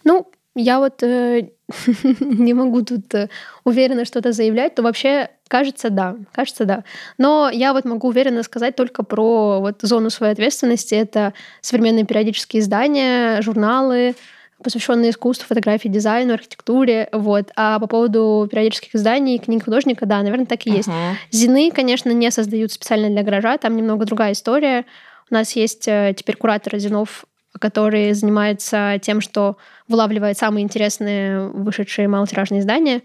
Ну, 0.04 0.30
я 0.54 0.78
вот 0.78 1.02
э, 1.02 1.50
не 2.20 2.54
могу 2.54 2.82
тут 2.82 3.14
э, 3.14 3.28
уверенно 3.64 4.04
что-то 4.04 4.32
заявлять, 4.32 4.74
то 4.74 4.82
вообще 4.82 5.30
кажется, 5.48 5.90
да, 5.90 6.16
кажется, 6.32 6.64
да. 6.64 6.84
Но 7.18 7.50
я 7.50 7.72
вот 7.72 7.84
могу 7.84 8.08
уверенно 8.08 8.42
сказать 8.42 8.76
только 8.76 9.02
про 9.02 9.60
вот 9.60 9.80
зону 9.82 10.10
своей 10.10 10.32
ответственности. 10.32 10.94
Это 10.94 11.32
современные 11.60 12.04
периодические 12.04 12.60
издания, 12.60 13.40
журналы, 13.42 14.14
посвященные 14.62 15.10
искусству, 15.10 15.46
фотографии, 15.46 15.88
дизайну, 15.88 16.34
архитектуре, 16.34 17.08
вот. 17.12 17.50
А 17.56 17.78
по 17.78 17.86
поводу 17.86 18.48
периодических 18.50 18.94
изданий, 18.94 19.38
книг 19.38 19.64
художника, 19.64 20.06
да, 20.06 20.22
наверное, 20.22 20.46
так 20.46 20.66
и 20.66 20.70
есть. 20.70 20.88
Uh-huh. 20.88 21.14
Зины, 21.30 21.70
конечно, 21.70 22.10
не 22.10 22.30
создают 22.30 22.72
специально 22.72 23.08
для 23.08 23.22
гаража, 23.22 23.58
там 23.58 23.76
немного 23.76 24.04
другая 24.04 24.32
история. 24.32 24.84
У 25.30 25.34
нас 25.34 25.52
есть 25.52 25.86
э, 25.88 26.14
теперь 26.16 26.36
куратор 26.36 26.78
Зинов 26.78 27.24
который 27.58 28.12
занимается 28.12 28.98
тем, 29.02 29.20
что 29.20 29.56
вылавливает 29.86 30.38
самые 30.38 30.64
интересные 30.64 31.48
вышедшие 31.48 32.08
малотиражные 32.08 32.60
издания. 32.60 33.02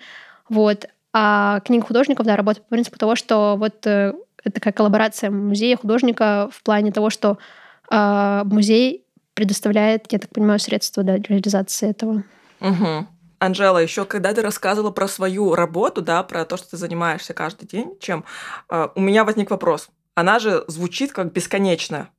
Вот. 0.50 0.86
А 1.14 1.62
книга 1.62 1.86
художников, 1.86 2.26
да, 2.26 2.36
работает 2.36 2.66
по 2.66 2.72
принципу 2.72 2.98
того, 2.98 3.16
что 3.16 3.56
вот 3.58 3.86
э, 3.86 4.14
это 4.44 4.54
такая 4.54 4.74
коллаборация 4.74 5.32
музея 5.32 5.78
художника 5.78 6.50
в 6.52 6.64
плане 6.64 6.92
того, 6.92 7.10
что 7.10 7.38
э, 7.92 8.42
музей 8.46 9.04
предоставляет, 9.38 10.12
я 10.12 10.18
так 10.18 10.32
понимаю, 10.32 10.58
средства 10.58 11.04
для 11.04 11.18
реализации 11.18 11.92
этого. 11.92 12.24
Угу. 12.60 13.08
Анжела, 13.38 13.78
еще 13.78 14.04
когда 14.04 14.34
ты 14.34 14.42
рассказывала 14.42 14.90
про 14.90 15.08
свою 15.08 15.54
работу, 15.54 16.02
да, 16.02 16.24
про 16.24 16.44
то, 16.44 16.58
что 16.58 16.72
ты 16.72 16.78
занимаешься 16.78 17.36
каждый 17.36 17.68
день, 17.68 17.94
чем 18.00 18.26
э, 18.72 18.88
у 18.96 19.00
меня 19.00 19.24
возник 19.24 19.52
вопрос. 19.52 19.90
Она 20.16 20.40
же 20.40 20.64
звучит 20.68 21.12
как 21.12 21.32
бесконечная 21.34 22.10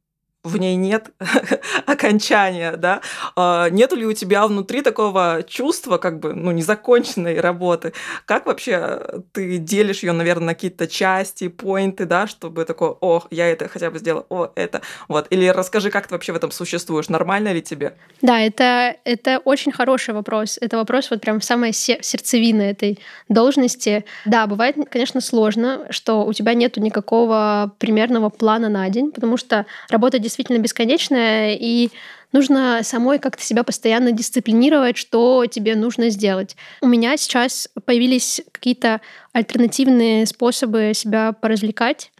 в 0.44 0.56
ней 0.56 0.76
нет 0.76 1.10
окончания, 1.86 2.76
да? 2.76 3.00
А, 3.36 3.68
нету 3.70 3.96
ли 3.96 4.06
у 4.06 4.12
тебя 4.12 4.46
внутри 4.46 4.82
такого 4.82 5.42
чувства, 5.46 5.98
как 5.98 6.20
бы, 6.20 6.32
ну, 6.32 6.52
незаконченной 6.52 7.40
работы? 7.40 7.92
Как 8.24 8.46
вообще 8.46 9.00
ты 9.32 9.58
делишь 9.58 10.02
ее, 10.02 10.12
наверное, 10.12 10.48
на 10.48 10.54
какие-то 10.54 10.86
части, 10.86 11.48
поинты, 11.48 12.06
да, 12.06 12.26
чтобы 12.26 12.64
такое, 12.64 12.90
о, 13.00 13.24
я 13.30 13.48
это 13.48 13.68
хотя 13.68 13.90
бы 13.90 13.98
сделала, 13.98 14.26
о, 14.28 14.52
это, 14.54 14.80
вот. 15.08 15.26
Или 15.30 15.46
расскажи, 15.46 15.90
как 15.90 16.06
ты 16.06 16.14
вообще 16.14 16.32
в 16.32 16.36
этом 16.36 16.50
существуешь, 16.50 17.08
нормально 17.08 17.52
ли 17.52 17.60
тебе? 17.60 17.94
Да, 18.22 18.40
это, 18.40 18.96
это 19.04 19.38
очень 19.44 19.72
хороший 19.72 20.14
вопрос. 20.14 20.58
Это 20.60 20.76
вопрос 20.76 21.10
вот 21.10 21.20
прям 21.20 21.40
самая 21.40 21.72
сердцевина 21.72 22.62
этой 22.62 23.00
должности. 23.28 24.04
Да, 24.24 24.46
бывает, 24.46 24.76
конечно, 24.90 25.20
сложно, 25.20 25.86
что 25.90 26.24
у 26.24 26.32
тебя 26.32 26.54
нету 26.54 26.80
никакого 26.80 27.74
примерного 27.78 28.28
плана 28.30 28.68
на 28.68 28.88
день, 28.88 29.10
потому 29.10 29.36
что 29.36 29.66
работа 29.90 30.18
действительно 30.28 30.58
бесконечная, 30.58 31.54
и 31.54 31.90
нужно 32.32 32.80
самой 32.82 33.18
как-то 33.18 33.42
себя 33.42 33.64
постоянно 33.64 34.12
дисциплинировать, 34.12 34.96
что 34.96 35.46
тебе 35.46 35.74
нужно 35.74 36.10
сделать. 36.10 36.56
У 36.80 36.86
меня 36.86 37.16
сейчас 37.16 37.68
появились 37.84 38.40
какие-то 38.52 39.00
альтернативные 39.32 40.26
способы 40.26 40.92
себя 40.94 41.32
поразвлекать 41.32 42.10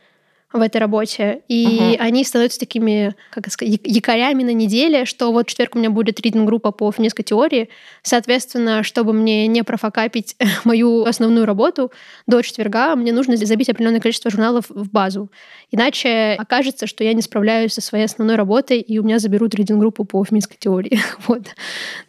в 0.53 0.61
этой 0.61 0.79
работе. 0.79 1.43
И 1.49 1.79
uh-huh. 1.79 1.97
они 1.99 2.25
становятся 2.25 2.59
такими, 2.59 3.15
как 3.31 3.51
сказать, 3.51 3.81
якорями 3.85 4.45
на 4.45 4.55
неделе, 4.55 5.05
что 5.05 5.31
вот 5.31 5.47
в 5.47 5.51
четверг 5.51 5.75
у 5.75 5.79
меня 5.79 5.91
будет 5.91 6.21
ридинг-группа 6.21 6.71
по 6.71 6.91
феминистской 6.91 7.25
теории. 7.25 7.69
Соответственно, 8.03 8.83
чтобы 8.83 9.13
мне 9.13 9.47
не 9.47 9.63
профокапить 9.63 10.37
мою 10.65 11.05
основную 11.05 11.45
работу 11.45 11.93
до 12.27 12.41
четверга, 12.41 12.97
мне 12.97 13.13
нужно 13.13 13.37
забить 13.37 13.69
определенное 13.69 14.01
количество 14.01 14.31
журналов 14.31 14.67
в 14.71 14.91
базу. 14.91 15.31
Иначе 15.71 16.37
окажется, 16.39 16.87
что 16.87 17.05
я 17.05 17.13
не 17.13 17.21
справляюсь 17.21 17.75
со 17.75 17.83
своей 17.83 18.07
основной 18.07 18.37
работой, 18.37 18.81
и 18.81 18.99
у 18.99 19.03
меня 19.03 19.19
заберут 19.19 19.55
ридинг-группу 19.55 20.05
по 20.05 20.25
феминистской 20.25 20.57
теории. 20.59 20.99
вот. 21.27 21.43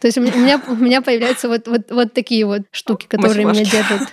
То 0.00 0.06
есть 0.06 0.16
у 0.16 0.22
меня, 0.22 0.60
у 0.66 0.76
меня 0.76 1.02
появляются 1.02 1.48
вот, 1.48 1.68
вот, 1.68 1.90
вот 1.90 2.14
такие 2.14 2.46
вот 2.46 2.62
штуки, 2.70 3.06
которые 3.06 3.44
меня 3.44 3.64
держат. 3.64 4.08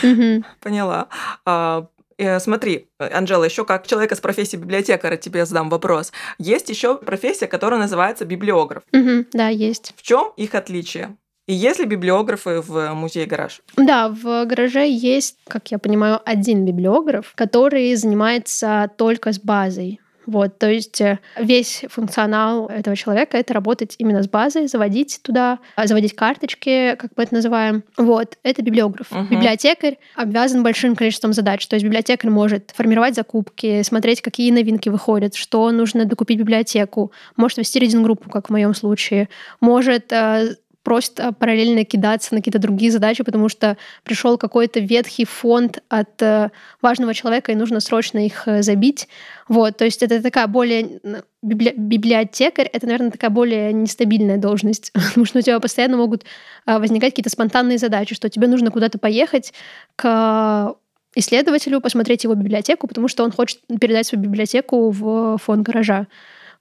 Поняла. 0.60 1.08
А, 1.44 1.86
смотри, 2.38 2.88
Анжела, 2.98 3.44
еще 3.44 3.64
как 3.64 3.86
человека 3.86 4.14
с 4.14 4.20
профессией 4.20 4.60
библиотекаря 4.60 5.16
тебе 5.16 5.46
задам 5.46 5.70
вопрос. 5.70 6.12
Есть 6.38 6.68
еще 6.68 6.96
профессия, 6.96 7.46
которая 7.46 7.80
называется 7.80 8.24
библиограф. 8.24 8.82
Угу, 8.92 9.26
да, 9.32 9.48
есть. 9.48 9.94
В 9.96 10.02
чем 10.02 10.32
их 10.36 10.54
отличие? 10.54 11.16
И 11.48 11.54
есть 11.54 11.80
ли 11.80 11.86
библиографы 11.86 12.60
в 12.60 12.94
музее 12.94 13.26
гараж? 13.26 13.62
Да, 13.76 14.08
в 14.08 14.44
гараже 14.44 14.88
есть, 14.88 15.38
как 15.48 15.72
я 15.72 15.78
понимаю, 15.78 16.20
один 16.24 16.64
библиограф, 16.64 17.32
который 17.34 17.94
занимается 17.96 18.88
только 18.96 19.32
с 19.32 19.40
базой. 19.40 20.00
Вот, 20.26 20.58
то 20.58 20.70
есть 20.70 21.00
э, 21.00 21.18
весь 21.38 21.84
функционал 21.88 22.66
этого 22.66 22.96
человека— 22.96 23.36
это 23.38 23.54
работать 23.54 23.96
именно 23.98 24.22
с 24.22 24.28
базой, 24.28 24.68
заводить 24.68 25.20
туда, 25.22 25.58
а, 25.76 25.86
заводить 25.86 26.14
карточки, 26.14 26.96
как 26.98 27.10
мы 27.16 27.24
это 27.24 27.34
называем. 27.34 27.84
Вот, 27.96 28.38
это 28.42 28.62
библиограф. 28.62 29.10
Uh-huh. 29.10 29.28
Библиотекарь 29.28 29.98
обязан 30.14 30.62
большим 30.62 30.94
количеством 30.96 31.32
задач. 31.32 31.66
То 31.66 31.74
есть 31.74 31.84
библиотекарь 31.84 32.30
может 32.30 32.72
формировать 32.74 33.14
закупки, 33.14 33.82
смотреть, 33.82 34.22
какие 34.22 34.50
новинки 34.50 34.88
выходят, 34.88 35.34
что 35.34 35.70
нужно 35.70 36.04
докупить 36.04 36.38
библиотеку, 36.38 37.12
может 37.36 37.58
вести 37.58 37.78
рейдинг-группу, 37.78 38.30
как 38.30 38.48
в 38.48 38.52
моем 38.52 38.74
случае, 38.74 39.28
может 39.60 40.12
э, 40.12 40.56
просит 40.82 41.20
а, 41.20 41.32
параллельно 41.32 41.84
кидаться 41.84 42.34
на 42.34 42.40
какие-то 42.40 42.58
другие 42.58 42.90
задачи, 42.90 43.22
потому 43.22 43.48
что 43.48 43.76
пришел 44.02 44.38
какой-то 44.38 44.80
ветхий 44.80 45.24
фонд 45.24 45.82
от 45.88 46.20
э, 46.22 46.50
важного 46.80 47.14
человека, 47.14 47.52
и 47.52 47.56
нужно 47.56 47.80
срочно 47.80 48.24
их 48.24 48.46
э, 48.46 48.62
забить. 48.62 49.08
Вот, 49.48 49.76
то 49.76 49.84
есть 49.84 50.02
это 50.02 50.22
такая 50.22 50.46
более... 50.46 51.00
Библи... 51.42 51.74
Библиотекарь— 51.76 52.68
это, 52.72 52.86
наверное, 52.86 53.10
такая 53.10 53.30
более 53.30 53.72
нестабильная 53.72 54.38
должность, 54.38 54.92
потому 55.08 55.26
что 55.26 55.38
у 55.38 55.42
тебя 55.42 55.60
постоянно 55.60 55.96
могут 55.96 56.24
возникать 56.66 57.12
какие-то 57.12 57.30
спонтанные 57.30 57.78
задачи, 57.78 58.14
что 58.14 58.28
тебе 58.28 58.46
нужно 58.46 58.70
куда-то 58.70 58.98
поехать 58.98 59.52
к 59.96 60.74
исследователю, 61.14 61.80
посмотреть 61.80 62.24
его 62.24 62.34
библиотеку, 62.34 62.86
потому 62.86 63.08
что 63.08 63.24
он 63.24 63.32
хочет 63.32 63.60
передать 63.80 64.06
свою 64.06 64.24
библиотеку 64.24 64.90
в 64.90 65.38
фонд 65.38 65.66
гаража. 65.66 66.06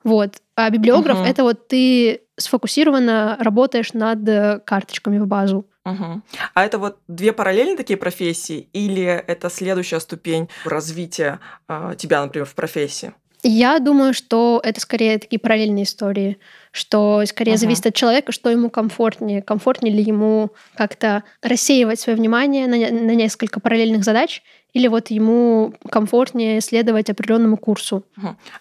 Вот. 0.04 0.38
А 0.56 0.70
библиограф 0.70 1.20
угу. 1.20 1.26
это 1.26 1.44
вот 1.44 1.68
ты 1.68 2.22
сфокусированно 2.42 3.38
работаешь 3.40 3.94
над 3.94 4.28
э, 4.28 4.60
карточками 4.66 5.20
в 5.20 5.28
базу. 5.28 5.66
Угу. 5.86 6.22
А 6.54 6.66
это 6.66 6.78
вот 6.78 7.00
две 7.08 7.34
параллельные 7.34 7.76
такие 7.76 7.98
профессии, 7.98 8.70
или 8.74 9.04
это 9.04 9.50
следующая 9.50 10.00
ступень 10.00 10.50
развития 10.66 11.40
э, 11.68 11.96
тебя, 11.98 12.22
например, 12.22 12.46
в 12.46 12.54
профессии? 12.54 13.14
Я 13.44 13.80
думаю, 13.80 14.14
что 14.14 14.62
это 14.64 14.80
скорее 14.80 15.18
такие 15.18 15.40
параллельные 15.40 15.86
истории, 15.86 16.38
что 16.72 17.24
скорее 17.26 17.54
uh-huh. 17.54 17.58
зависит 17.58 17.88
от 17.88 17.96
человека, 17.96 18.32
что 18.32 18.52
ему 18.52 18.70
комфортнее. 18.70 19.42
Комфортнее 19.42 19.94
ли 19.94 20.04
ему 20.04 20.52
как-то 20.76 21.24
рассеивать 21.42 22.00
свое 22.00 22.16
внимание 22.16 22.68
на, 22.68 22.76
на 22.78 23.16
несколько 23.16 23.60
параллельных 23.60 24.04
задач, 24.04 24.44
или 24.74 24.88
вот 24.88 25.10
ему 25.10 25.74
комфортнее 25.90 26.62
следовать 26.62 27.10
определенному 27.10 27.58
курсу. 27.58 28.04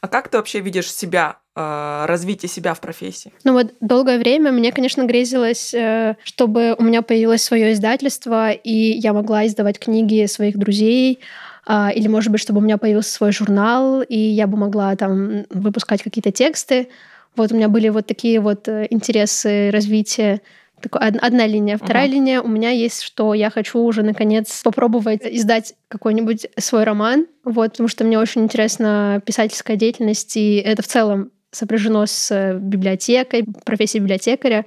А 0.00 0.08
как 0.08 0.28
ты 0.28 0.38
вообще 0.38 0.60
видишь 0.60 0.92
себя, 0.92 1.36
э, 1.54 2.04
развитие 2.06 2.48
себя 2.48 2.74
в 2.74 2.80
профессии? 2.80 3.32
Ну 3.44 3.52
вот 3.52 3.74
долгое 3.80 4.18
время 4.18 4.52
мне, 4.52 4.72
конечно, 4.72 5.04
грезилось, 5.04 5.72
э, 5.74 6.16
чтобы 6.24 6.74
у 6.78 6.82
меня 6.82 7.02
появилось 7.02 7.42
свое 7.42 7.72
издательство, 7.72 8.50
и 8.50 8.70
я 8.70 9.12
могла 9.12 9.46
издавать 9.46 9.78
книги 9.78 10.26
своих 10.26 10.58
друзей, 10.58 11.20
а, 11.66 11.90
или, 11.90 12.08
может 12.08 12.32
быть, 12.32 12.40
чтобы 12.40 12.58
у 12.58 12.62
меня 12.62 12.78
появился 12.78 13.12
свой 13.12 13.32
журнал, 13.32 14.02
и 14.02 14.18
я 14.18 14.46
бы 14.46 14.56
могла 14.56 14.96
там 14.96 15.44
выпускать 15.50 16.02
какие-то 16.02 16.32
тексты. 16.32 16.88
Вот 17.36 17.52
у 17.52 17.56
меня 17.56 17.68
были 17.68 17.88
вот 17.90 18.06
такие 18.06 18.40
вот 18.40 18.66
э, 18.66 18.86
интересы 18.90 19.70
развития. 19.70 20.40
Такой, 20.80 21.00
одна 21.00 21.46
линия. 21.46 21.76
Вторая 21.76 22.06
uh-huh. 22.06 22.12
линия 22.12 22.40
у 22.40 22.48
меня 22.48 22.70
есть, 22.70 23.02
что 23.02 23.34
я 23.34 23.50
хочу 23.50 23.78
уже 23.80 24.02
наконец 24.02 24.62
попробовать 24.62 25.20
издать 25.24 25.74
какой-нибудь 25.88 26.46
свой 26.58 26.84
роман. 26.84 27.26
Вот, 27.44 27.72
потому 27.72 27.88
что 27.88 28.04
мне 28.04 28.18
очень 28.18 28.42
интересна 28.42 29.22
писательская 29.24 29.76
деятельность, 29.76 30.36
и 30.36 30.56
это 30.56 30.82
в 30.82 30.86
целом 30.86 31.30
сопряжено 31.50 32.06
с 32.06 32.30
э, 32.30 32.56
библиотекой, 32.58 33.44
профессией 33.64 34.00
библиотекаря. 34.02 34.64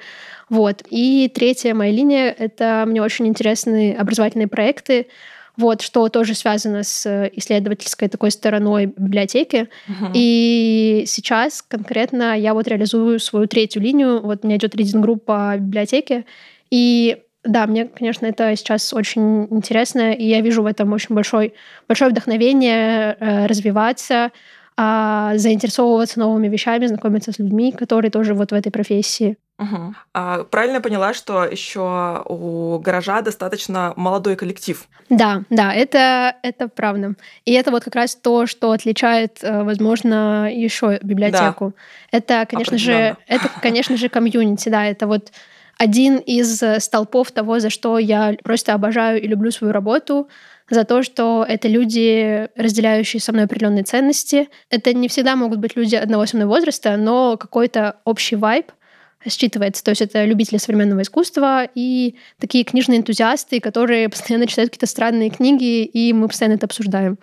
Вот. 0.50 0.84
И 0.90 1.32
третья 1.34 1.74
моя 1.74 1.92
линия— 1.92 2.36
это 2.38 2.84
мне 2.86 3.02
очень 3.02 3.28
интересны 3.28 3.94
образовательные 3.94 4.48
проекты, 4.48 5.08
вот, 5.58 5.82
что 5.82 6.10
тоже 6.10 6.34
связано 6.34 6.84
с 6.84 7.06
э, 7.06 7.30
исследовательской 7.34 8.08
такой 8.08 8.32
стороной 8.32 8.88
библиотеки. 8.88 9.70
Uh-huh. 9.88 10.12
И 10.14 11.04
сейчас 11.06 11.62
конкретно 11.62 12.38
я 12.38 12.54
вот 12.54 12.68
реализую 12.68 13.20
свою 13.20 13.48
третью 13.48 13.82
линию. 13.82 14.22
Вот 14.22 14.40
у 14.44 14.48
меня 14.48 14.58
идет 14.58 14.76
рейдинг-группа 14.76 15.54
по 15.54 15.58
библиотеке. 15.58 16.26
И 16.72 17.24
да, 17.44 17.68
мне, 17.68 17.86
конечно, 17.86 18.26
это 18.26 18.56
сейчас 18.56 18.94
очень 18.94 19.46
интересно, 19.52 20.14
и 20.14 20.26
я 20.26 20.42
вижу 20.42 20.64
в 20.64 20.66
этом 20.66 20.92
очень 20.94 21.14
большой, 21.14 21.54
большое 21.88 22.10
вдохновение 22.12 23.18
э, 23.20 23.46
развиваться, 23.48 24.32
а, 24.76 25.34
заинтересовываться 25.36 26.20
новыми 26.20 26.48
вещами, 26.48 26.88
знакомиться 26.88 27.32
с 27.32 27.40
людьми, 27.40 27.72
которые 27.72 28.12
тоже 28.12 28.34
вот 28.34 28.52
в 28.52 28.56
этой 28.56 28.72
профессии. 28.72 29.38
Угу. 29.64 29.96
А, 30.14 30.44
правильно 30.44 30.82
поняла, 30.82 31.14
что 31.14 31.46
еще 31.46 32.24
у 32.26 32.80
гаража 32.80 33.22
достаточно 33.22 33.94
молодой 33.96 34.36
коллектив. 34.36 34.86
Да, 35.10 35.44
да, 35.50 35.74
это, 35.74 36.36
это 36.44 36.68
правда. 36.68 37.14
И 37.46 37.54
это 37.54 37.72
вот 37.72 37.84
как 37.84 37.96
раз 37.96 38.16
то, 38.16 38.46
что 38.46 38.72
отличает, 38.72 39.40
э, 39.42 39.64
возможно, 39.64 40.50
еще 40.52 41.00
библиотеку. 41.02 41.74
Да. 42.12 42.18
Это, 42.18 42.46
конечно 42.50 42.78
же, 42.78 43.18
это, 43.28 43.50
конечно 43.62 43.98
же, 43.98 44.10
комьюнити, 44.10 44.70
да, 44.70 44.86
это 44.86 45.08
вот 45.08 45.32
один 45.78 46.18
из 46.18 46.62
столпов 46.84 47.32
того, 47.32 47.60
за 47.60 47.70
что 47.70 47.98
я 47.98 48.36
просто 48.44 48.74
обожаю 48.74 49.22
и 49.22 49.28
люблю 49.28 49.52
свою 49.52 49.74
работу, 49.74 50.28
за 50.70 50.84
то, 50.86 51.04
что 51.04 51.46
это 51.48 51.68
люди, 51.68 52.48
разделяющие 52.56 53.20
со 53.20 53.32
мной 53.32 53.46
определенные 53.46 53.84
ценности. 53.84 54.50
Это 54.70 54.94
не 54.94 55.08
всегда 55.08 55.36
могут 55.36 55.60
быть 55.60 55.76
люди 55.76 55.96
одного 55.96 56.26
со 56.26 56.36
мной 56.36 56.48
возраста, 56.48 56.98
но 56.98 57.38
какой-то 57.38 57.98
общий 58.06 58.36
вайб 58.36 58.72
считывается. 59.26 59.84
То 59.84 59.92
есть 59.92 60.02
это 60.02 60.26
любители 60.26 60.58
современного 60.58 61.02
искусства 61.02 61.68
и 61.76 62.16
такие 62.40 62.64
книжные 62.64 63.00
энтузиасты, 63.00 63.60
которые 63.60 64.10
постоянно 64.10 64.48
читают 64.48 64.72
какие-то 64.72 64.88
странные 64.88 65.30
книги, 65.30 65.84
и 65.84 66.14
мы 66.14 66.28
постоянно 66.28 66.56
это 66.56 66.66
обсуждаем. 66.66 67.18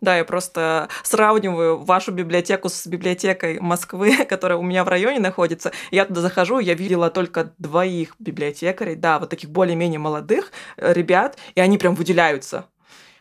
Да, 0.00 0.16
я 0.18 0.24
просто 0.24 0.88
сравниваю 1.02 1.78
вашу 1.78 2.12
библиотеку 2.12 2.68
с 2.68 2.86
библиотекой 2.86 3.60
Москвы, 3.60 4.24
которая 4.28 4.58
у 4.58 4.62
меня 4.62 4.84
в 4.84 4.88
районе 4.88 5.18
находится. 5.18 5.72
Я 5.90 6.04
туда 6.04 6.20
захожу, 6.20 6.58
я 6.58 6.74
видела 6.74 7.10
только 7.10 7.52
двоих 7.58 8.14
библиотекарей, 8.18 8.94
да, 8.94 9.18
вот 9.18 9.30
таких 9.30 9.50
более-менее 9.50 9.98
молодых 9.98 10.52
э, 10.76 10.92
ребят, 10.92 11.38
и 11.54 11.60
они 11.60 11.78
прям 11.78 11.94
выделяются. 11.94 12.66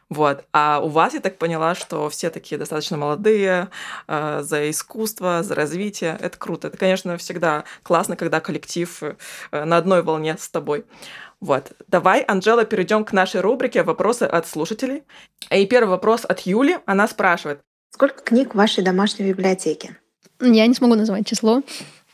Вот. 0.10 0.46
А 0.54 0.82
у 0.84 0.88
вас, 0.88 1.14
я 1.14 1.20
так 1.20 1.38
поняла, 1.38 1.74
что 1.74 2.10
все 2.10 2.30
такие 2.30 2.58
достаточно 2.58 2.96
молодые, 2.96 3.70
э, 4.08 4.42
за 4.44 4.70
искусство, 4.70 5.42
за 5.42 5.56
развитие. 5.56 6.18
Это 6.20 6.38
круто. 6.38 6.68
Это, 6.68 6.78
конечно, 6.78 7.18
всегда 7.18 7.64
классно, 7.82 8.16
когда 8.16 8.40
коллектив 8.40 9.02
э, 9.02 9.66
на 9.66 9.78
одной 9.78 10.04
волне 10.04 10.36
с 10.40 10.48
тобой. 10.50 10.86
Вот. 11.42 11.72
Давай, 11.88 12.22
Анжела, 12.22 12.66
перейдем 12.66 13.04
к 13.04 13.14
нашей 13.14 13.42
рубрике 13.42 13.84
«Вопросы 13.84 14.24
от 14.24 14.48
слушателей». 14.48 15.04
И 15.50 15.66
первый 15.66 15.90
вопрос 15.90 16.24
от 16.26 16.42
Юли. 16.42 16.78
Она 16.86 17.08
спрашивает. 17.08 17.62
Сколько 17.92 18.22
книг 18.22 18.54
в 18.54 18.58
вашей 18.58 18.84
домашней 18.84 19.28
библиотеке? 19.28 19.98
Я 20.40 20.68
не 20.68 20.74
смогу 20.74 20.96
назвать 20.96 21.26
число. 21.26 21.62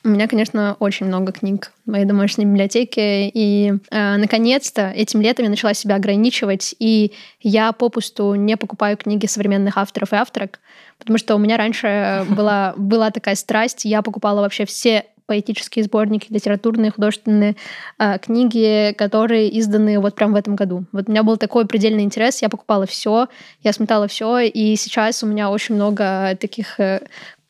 У 0.04 0.10
меня, 0.10 0.28
конечно, 0.28 0.76
очень 0.80 1.06
много 1.06 1.32
книг 1.32 1.72
в 1.86 1.92
моей 1.92 2.06
домашней 2.06 2.46
библиотеке. 2.46 3.30
И, 3.30 3.74
э, 3.92 4.18
наконец-то, 4.18 4.90
этим 4.90 5.22
летом 5.22 5.44
я 5.44 5.50
начала 5.50 5.76
себя 5.76 5.96
ограничивать. 5.96 6.74
И 6.80 7.14
я 7.40 7.72
попусту 7.72 8.34
не 8.34 8.58
покупаю 8.58 8.98
книги 8.98 9.28
современных 9.28 9.78
авторов 9.78 10.14
и 10.14 10.16
авторок, 10.16 10.60
потому 10.98 11.20
что 11.20 11.36
у 11.36 11.38
меня 11.38 11.56
раньше 11.56 12.26
была, 12.30 12.74
была 12.78 13.12
такая 13.12 13.36
страсть. 13.36 13.86
Я 13.86 14.02
покупала 14.02 14.42
вообще 14.42 14.66
все 14.66 15.06
поэтические 15.32 15.86
сборники, 15.86 16.28
литературные, 16.30 16.92
художественные 16.92 17.56
э, 18.00 18.20
книги, 18.20 18.94
которые 18.98 19.58
изданы 19.60 19.98
вот 20.00 20.14
прям 20.16 20.34
в 20.34 20.36
этом 20.36 20.58
году. 20.58 20.84
Вот 20.92 21.08
у 21.08 21.12
меня 21.12 21.24
был 21.24 21.38
такой 21.38 21.66
предельный 21.66 22.04
интерес, 22.04 22.42
я 22.42 22.50
покупала 22.50 22.86
все, 22.86 23.28
я 23.64 23.72
смотала 23.72 24.10
все, 24.10 24.40
и 24.40 24.76
сейчас 24.76 25.24
у 25.24 25.28
меня 25.28 25.50
очень 25.50 25.76
много 25.76 26.36
таких 26.38 26.80
э, 26.82 27.02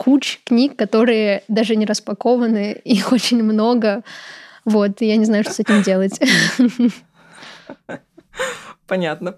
куч 0.01 0.39
книг, 0.43 0.75
которые 0.75 1.43
даже 1.47 1.75
не 1.75 1.85
распакованы, 1.85 2.71
их 2.83 3.11
очень 3.11 3.43
много. 3.43 4.01
Вот, 4.65 4.99
и 5.01 5.05
я 5.05 5.15
не 5.15 5.25
знаю, 5.25 5.43
что 5.43 5.53
с 5.53 5.59
этим 5.59 5.83
делать. 5.83 6.19
Понятно. 8.87 9.37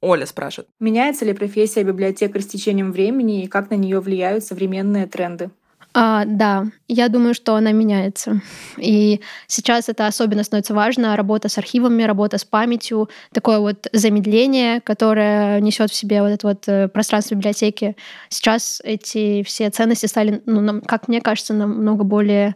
Оля 0.00 0.26
спрашивает. 0.26 0.68
Меняется 0.80 1.24
ли 1.24 1.32
профессия 1.32 1.84
библиотекаря 1.84 2.42
с 2.42 2.46
течением 2.46 2.90
времени 2.90 3.44
и 3.44 3.46
как 3.46 3.70
на 3.70 3.74
нее 3.74 4.00
влияют 4.00 4.44
современные 4.44 5.06
тренды? 5.06 5.50
А, 5.92 6.24
да, 6.24 6.66
я 6.86 7.08
думаю, 7.08 7.34
что 7.34 7.56
она 7.56 7.72
меняется. 7.72 8.40
И 8.76 9.20
сейчас 9.46 9.88
это 9.88 10.06
особенно 10.06 10.44
становится 10.44 10.72
важно. 10.72 11.16
Работа 11.16 11.48
с 11.48 11.58
архивами, 11.58 12.04
работа 12.04 12.38
с 12.38 12.44
памятью, 12.44 13.08
такое 13.32 13.58
вот 13.58 13.88
замедление, 13.92 14.80
которое 14.80 15.60
несет 15.60 15.90
в 15.90 15.94
себе 15.94 16.22
вот 16.22 16.28
это 16.28 16.46
вот 16.46 16.68
э, 16.68 16.88
пространство 16.88 17.34
библиотеки. 17.34 17.96
Сейчас 18.28 18.80
эти 18.84 19.42
все 19.42 19.68
ценности 19.70 20.06
стали, 20.06 20.40
ну, 20.46 20.80
как 20.82 21.08
мне 21.08 21.20
кажется, 21.20 21.54
намного 21.54 22.04
более 22.04 22.54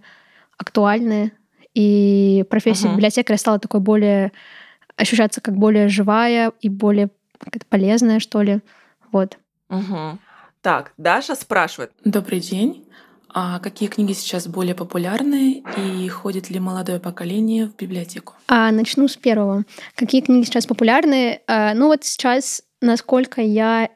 актуальны. 0.57 1.33
И 1.75 2.45
профессия 2.49 2.87
uh-huh. 2.87 2.95
библиотекаря 2.95 3.37
стала 3.37 3.59
такой 3.59 3.81
более 3.81 4.31
ощущаться 4.97 5.41
как 5.41 5.57
более 5.57 5.89
живая 5.89 6.53
и 6.61 6.69
более 6.69 7.11
полезная, 7.69 8.21
что 8.21 8.43
ли. 8.43 8.61
Вот. 9.11 9.39
Угу. 9.71 10.19
Так, 10.63 10.93
Даша 10.97 11.35
спрашивает. 11.35 11.93
Добрый 12.05 12.41
день. 12.41 12.87
А 13.37 13.59
какие 13.59 13.89
книги 13.89 14.13
сейчас 14.13 14.47
более 14.47 14.77
популярны 14.77 15.65
и 15.77 16.09
ходит 16.09 16.51
ли 16.51 16.61
молодое 16.61 17.01
поколение 17.01 17.67
в 17.67 17.75
библиотеку? 17.75 18.35
А, 18.47 18.71
начну 18.71 19.09
с 19.09 19.17
первого. 19.17 19.65
Какие 19.97 20.21
книги 20.21 20.45
сейчас 20.45 20.67
популярны? 20.67 21.41
А, 21.49 21.75
ну 21.75 21.89
вот 21.89 22.05
сейчас, 22.05 22.63
насколько 22.81 23.43
я 23.43 23.91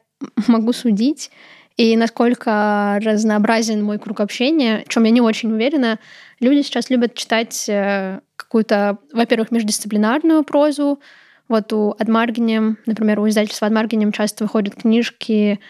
могу 0.48 0.72
судить, 0.72 1.30
и 1.76 1.96
насколько 1.96 2.98
разнообразен 3.00 3.84
мой 3.84 4.00
круг 4.00 4.18
общения, 4.18 4.82
в 4.84 4.88
чем 4.88 5.04
я 5.04 5.12
не 5.12 5.20
очень 5.20 5.52
уверена, 5.52 6.00
люди 6.40 6.62
сейчас 6.62 6.90
любят 6.90 7.14
читать 7.14 7.68
э, 7.68 8.18
какую-то, 8.34 8.98
во-первых, 9.12 9.52
междисциплинарную 9.52 10.42
прозу. 10.42 10.98
Вот 11.46 11.72
у 11.72 11.94
Адмаргинем, 11.96 12.78
например, 12.86 13.20
у 13.20 13.28
издательства 13.28 13.68
Адмаргинем 13.68 14.10
часто 14.10 14.42
выходят 14.42 14.74
книжки 14.74 15.60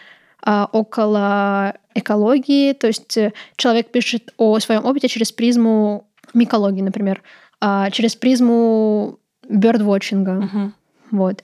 около 0.45 1.75
экологии, 1.95 2.73
то 2.73 2.87
есть 2.87 3.17
э, 3.17 3.33
человек 3.57 3.91
пишет 3.91 4.33
о 4.37 4.59
своем 4.61 4.85
опыте 4.85 5.09
через 5.09 5.33
призму 5.33 6.07
микологии, 6.35 6.83
например, 6.83 7.23
а, 7.61 7.91
через 7.91 8.15
призму 8.17 9.19
бёрдвотчинга. 9.49 10.33
Мгм. 10.33 10.75
Вот. 11.11 11.43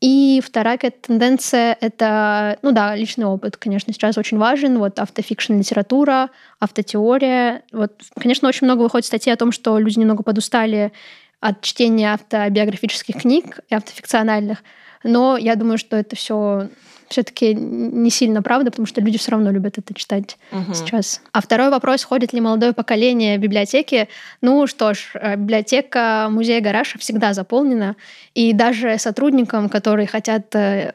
И 0.00 0.42
вторая 0.44 0.76
какая-то 0.76 1.08
тенденция— 1.08 1.78
это, 1.80 2.58
ну 2.60 2.72
да, 2.72 2.94
личный 2.94 3.24
опыт, 3.24 3.56
конечно, 3.56 3.92
сейчас 3.92 4.18
очень 4.18 4.36
важен. 4.36 4.78
Вот 4.78 4.98
автофикшн 4.98 5.54
литература, 5.54 6.28
автотеория. 6.60 7.62
Вот, 7.72 8.02
конечно, 8.20 8.46
очень 8.46 8.66
много 8.66 8.82
выходит 8.82 9.06
статей 9.06 9.32
о 9.32 9.36
том, 9.36 9.50
что 9.50 9.78
люди 9.78 9.98
немного 9.98 10.22
подустали 10.22 10.92
от 11.40 11.62
чтения 11.62 12.12
автобиографических 12.12 13.22
книг 13.22 13.60
и 13.70 13.74
автофикциональных. 13.74 14.62
Но 15.04 15.36
я 15.36 15.54
думаю, 15.54 15.78
что 15.78 15.96
это 15.96 16.16
все 16.16 16.68
все-таки 17.08 17.54
не 17.54 18.10
сильно 18.10 18.42
правда, 18.42 18.70
потому 18.70 18.86
что 18.86 19.00
люди 19.00 19.18
все 19.18 19.30
равно 19.30 19.50
любят 19.50 19.78
это 19.78 19.94
читать 19.94 20.38
Мгм. 20.50 20.74
сейчас. 20.74 21.20
А 21.32 21.40
второй 21.40 21.70
вопрос, 21.70 22.02
ходит 22.02 22.32
ли 22.32 22.40
молодое 22.40 22.72
поколение 22.72 23.38
в 23.38 23.40
библиотеки? 23.40 24.08
Ну 24.40 24.66
что 24.66 24.94
ж, 24.94 25.10
э, 25.14 25.36
библиотека 25.36 26.28
музея 26.30 26.60
Гараша 26.60 26.98
всегда 26.98 27.34
заполнена, 27.34 27.96
и 28.34 28.52
даже 28.52 28.98
сотрудникам, 28.98 29.68
которые 29.68 30.06
хотят, 30.06 30.54
э, 30.54 30.94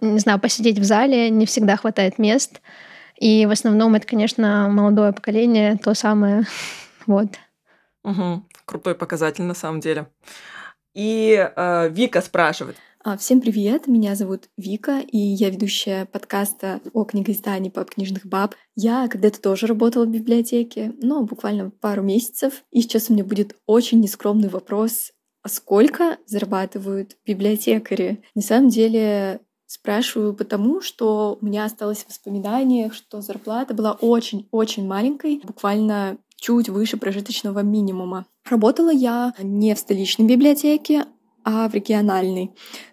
не 0.00 0.18
знаю, 0.18 0.38
посидеть 0.38 0.78
в 0.78 0.84
зале, 0.84 1.30
не 1.30 1.46
всегда 1.46 1.76
хватает 1.76 2.18
мест. 2.18 2.60
И 3.16 3.46
в 3.46 3.50
основном 3.50 3.94
это, 3.94 4.06
конечно, 4.06 4.68
молодое 4.70 5.12
поколение, 5.12 5.76
то 5.76 5.94
самое. 5.94 6.44
Вот. 7.06 7.28
Мгм. 8.04 8.46
Крутой 8.66 8.94
показатель 8.94 9.42
на 9.42 9.54
самом 9.54 9.80
деле. 9.80 10.06
И 10.94 11.34
э, 11.56 11.88
Вика 11.88 12.20
спрашивает. 12.20 12.76
А, 13.02 13.16
Всем 13.16 13.40
привет, 13.40 13.86
меня 13.86 14.14
зовут 14.14 14.50
Вика, 14.58 14.98
и 15.00 15.16
я 15.16 15.48
ведущая 15.48 16.04
подкаста 16.04 16.82
о 16.92 17.04
книгоиздании 17.04 17.70
«Пап 17.70 17.88
книжных 17.88 18.26
баб». 18.26 18.54
Я 18.76 19.08
когда-то 19.08 19.40
тоже 19.40 19.66
работала 19.66 20.04
в 20.04 20.10
библиотеке, 20.10 20.92
но 21.00 21.22
буквально 21.22 21.70
пару 21.70 22.02
месяцев, 22.02 22.62
и 22.70 22.82
сейчас 22.82 23.08
у 23.08 23.14
меня 23.14 23.24
будет 23.24 23.56
очень 23.64 24.00
нескромный 24.00 24.50
вопрос, 24.50 25.12
а 25.42 25.48
сколько 25.48 26.18
зарабатывают 26.26 27.16
библиотекари? 27.24 28.22
На 28.34 28.42
самом 28.42 28.68
деле 28.68 29.40
спрашиваю 29.64 30.34
потому, 30.34 30.82
что 30.82 31.38
у 31.40 31.46
меня 31.46 31.64
осталось 31.64 32.04
в 32.06 32.12
что 32.92 33.22
зарплата 33.22 33.72
была 33.72 33.92
очень-очень 33.92 34.86
маленькой, 34.86 35.40
буквально 35.42 36.18
чуть 36.36 36.68
выше 36.68 36.98
прожиточного 36.98 37.60
минимума. 37.60 38.26
Работала 38.44 38.90
я 38.90 39.32
не 39.38 39.74
в 39.74 39.78
столичной 39.78 40.26
библиотеке, 40.26 41.06
а 41.44 41.68
в 41.68 41.74
региональной. 41.74 42.50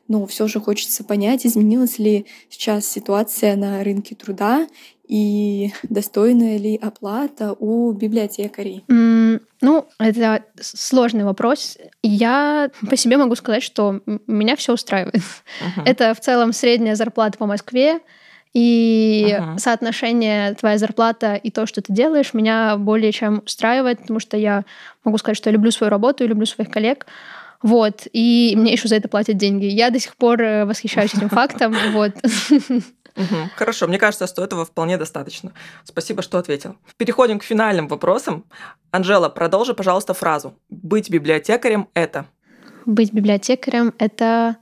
Но 0.07 0.25
все 0.25 0.47
же 0.47 0.60
хочется 0.60 1.03
понять, 1.03 1.45
изменилась 1.45 1.99
ли 1.99 2.25
сейчас 2.49 2.88
ситуация 2.88 3.55
на 3.55 3.83
рынке 3.83 4.15
труда 4.15 4.67
и 5.07 5.71
достойная 5.83 6.57
ли 6.57 6.77
оплата 6.81 7.53
у 7.60 7.91
библиотекарей. 7.91 8.83
М, 8.89 9.41
Ну, 9.62 9.88
это 9.99 10.43
сложный 10.62 11.23
вопрос. 11.23 11.77
Я 12.03 12.69
по 12.89 12.95
себе 12.95 13.17
могу 13.17 13.36
сказать, 13.36 13.63
что 13.63 14.01
меня 14.27 14.55
все 14.55 14.73
устраивает. 14.73 15.15
Мгм. 15.62 15.86
Это 15.86 16.13
в 16.13 16.19
целом 16.19 16.53
средняя 16.53 16.93
зарплата 16.95 17.38
по 17.38 17.47
Москве, 17.47 17.99
и 18.53 19.36
Ага. 19.38 19.57
соотношение 19.60 20.53
твоя 20.55 20.77
зарплата 20.77 21.36
и 21.36 21.51
то, 21.51 21.65
что 21.65 21.81
ты 21.81 21.93
делаешь, 21.93 22.33
меня 22.33 22.77
более 22.77 23.12
чем 23.12 23.43
устраивает, 23.45 23.99
потому 23.99 24.19
что 24.19 24.36
я 24.38 24.63
могу 25.03 25.17
сказать, 25.17 25.38
что 25.38 25.49
я 25.49 25.53
люблю 25.53 25.69
свою 25.71 25.91
работу 25.91 26.23
и 26.23 26.27
люблю 26.27 26.45
своих 26.45 26.71
коллег. 26.71 27.05
Вот, 27.63 28.08
и 28.13 28.54
мне 28.56 28.74
еще 28.74 28.88
за 28.88 28.96
это 28.96 29.08
платят 29.08 29.38
деньги. 29.38 29.65
Я 29.65 29.89
до 29.89 30.00
сих 30.00 30.15
пор 30.15 30.41
э, 30.41 30.65
восхищаюсь 30.65 31.13
этим 31.13 31.30
фактом. 31.30 31.76
Вот. 31.91 32.13
Мгм. 33.15 33.50
Хорошо, 33.56 33.88
мне 33.88 33.98
кажется, 33.98 34.28
что 34.28 34.43
этого 34.43 34.63
вполне 34.63 34.98
достаточно. 34.98 35.52
Спасибо, 35.84 36.22
что 36.22 36.38
ответил. 36.38 36.76
Переходим 36.98 37.39
к 37.39 37.43
финальным 37.43 37.88
вопросам. 37.88 38.46
Анжела, 38.91 39.30
продолжи, 39.30 39.74
пожалуйста, 39.74 40.13
фразу. 40.13 40.54
Быть 40.70 41.10
библиотекарем– 41.10 41.88
это... 41.96 42.28
Быть 42.86 43.12
библиотекарем— 43.12 43.93
это 43.98 44.58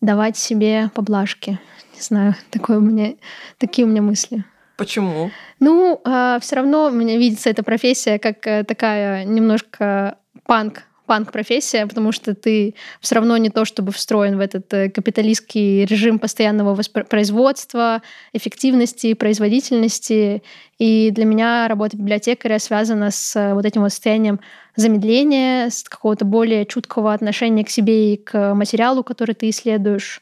давать 0.00 0.36
себе 0.36 0.90
поблажки. 0.94 1.58
Не 1.94 2.00
знаю, 2.00 2.36
такое 2.50 2.78
у 2.78 2.80
меня, 2.80 3.14
такие 3.58 3.86
у 3.86 3.90
меня 3.90 4.02
мысли. 4.02 4.44
Почему? 4.76 5.30
Ну, 5.60 6.00
все 6.40 6.56
равно 6.56 6.90
мне 6.90 7.18
видится 7.18 7.50
эта 7.50 7.62
профессия 7.62 8.18
как 8.18 8.46
э, 8.46 8.64
такая 8.64 9.24
немножко 9.24 10.18
панк 10.46 10.82
панк-профессия, 11.06 11.86
потому 11.86 12.12
что 12.12 12.34
ты 12.34 12.74
все 13.00 13.16
равно 13.16 13.36
не 13.36 13.50
то 13.50 13.64
чтобы 13.64 13.92
встроен 13.92 14.36
в 14.36 14.40
этот 14.40 14.72
э, 14.72 14.90
капиталистский 14.90 15.84
режим 15.84 16.18
постоянного 16.18 16.74
воспроизводства, 16.74 18.02
эффективности, 18.32 19.14
производительности. 19.14 20.42
И 20.78 21.10
для 21.10 21.24
меня 21.24 21.68
работа 21.68 21.96
библиотекаря 21.96 22.58
связана 22.58 23.10
с 23.10 23.36
э, 23.36 23.54
вот 23.54 23.64
этим 23.64 23.82
вот 23.82 23.90
состоянием 23.90 24.40
замедления, 24.76 25.68
с 25.68 25.82
какого-то 25.84 26.24
более 26.24 26.66
чуткого 26.66 27.12
отношения 27.12 27.64
к 27.64 27.70
себе 27.70 28.14
и 28.14 28.16
к 28.16 28.54
материалу, 28.54 29.04
который 29.04 29.34
ты 29.34 29.50
исследуешь. 29.50 30.20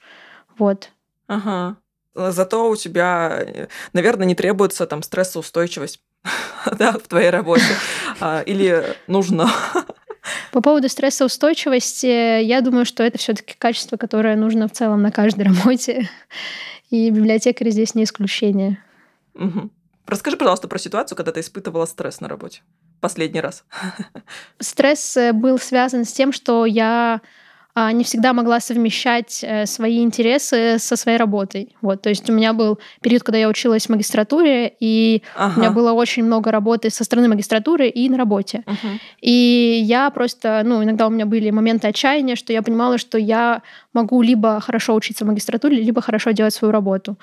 Вот. 0.59 0.91
Ага. 1.29 1.77
Зато 2.15 2.69
у 2.69 2.77
тебя, 2.77 3.69
наверное, 3.95 4.27
не 4.27 4.35
требуется 4.35 4.87
там 4.87 5.03
стрессоустойчивость 5.03 6.01
да, 6.79 6.93
в 6.93 7.09
твоей 7.09 7.31
работе. 7.31 7.65
А, 8.21 8.43
Или 8.43 8.97
нужно. 9.07 9.51
По 10.53 10.61
поводу 10.61 10.91
стрессоустойчивости, 10.91 12.43
я 12.43 12.61
думаю, 12.61 12.85
что 12.85 13.03
это 13.03 13.17
все-таки 13.17 13.55
качество, 13.59 13.97
которое 13.97 14.37
нужно 14.37 14.69
в 14.69 14.73
целом 14.73 15.01
на 15.01 15.11
каждой 15.11 15.47
работе. 15.47 16.11
И 16.91 17.09
библиотекари 17.09 17.71
здесь 17.71 17.95
не 17.95 18.05
исключение. 18.05 18.79
Мгм. 19.33 19.71
Расскажи, 20.07 20.37
пожалуйста, 20.37 20.69
про 20.69 20.79
ситуацию, 20.79 21.17
когда 21.17 21.33
ты 21.33 21.41
испытывала 21.41 21.87
стресс 21.87 22.21
на 22.21 22.29
работе. 22.29 22.61
Последний 23.01 23.41
раз. 23.41 23.65
Стресс 24.61 25.17
э, 25.17 25.33
был 25.33 25.59
связан 25.59 26.05
с 26.05 26.13
тем, 26.13 26.33
что 26.33 26.67
я 26.67 27.23
не 27.75 28.05
всегда 28.05 28.33
могла 28.35 28.61
совмещать 28.61 29.43
э, 29.43 29.65
свои 29.67 30.03
интересы 30.03 30.79
со 30.79 30.97
своей 30.97 31.17
работой. 31.17 31.75
Вот, 31.81 32.03
то 32.03 32.11
есть 32.11 32.29
у 32.29 32.33
меня 32.33 32.53
был 32.53 32.79
период, 33.01 33.23
когда 33.23 33.39
я 33.39 33.49
училась 33.49 33.87
в 33.87 33.89
магистратуре, 33.89 34.73
и 34.81 35.23
у 35.39 35.59
меня 35.59 35.69
Ага. 35.69 35.71
было 35.71 35.93
очень 35.93 36.23
много 36.25 36.51
работы 36.51 36.91
со 36.91 37.03
стороны 37.05 37.29
магистратуры 37.29 37.89
и 37.89 38.09
на 38.11 38.19
работе. 38.19 38.63
Мгм. 38.67 39.01
И 39.23 39.83
я 39.87 40.11
просто, 40.11 40.63
ну, 40.65 40.85
иногда 40.85 41.07
у 41.07 41.11
меня 41.11 41.25
были 41.25 41.51
моменты 41.51 41.89
отчаяния, 41.89 42.37
что 42.37 42.53
я 42.53 42.61
понимала, 42.63 42.99
что 42.99 43.17
я 43.17 43.63
могу 43.95 44.21
либо 44.21 44.61
хорошо 44.61 44.95
учиться 44.95 45.25
в 45.25 45.29
магистратуре, 45.29 45.77
либо 45.83 46.03
хорошо 46.03 46.33
делать 46.33 46.53
свою 46.53 46.73
работу. 46.73 47.17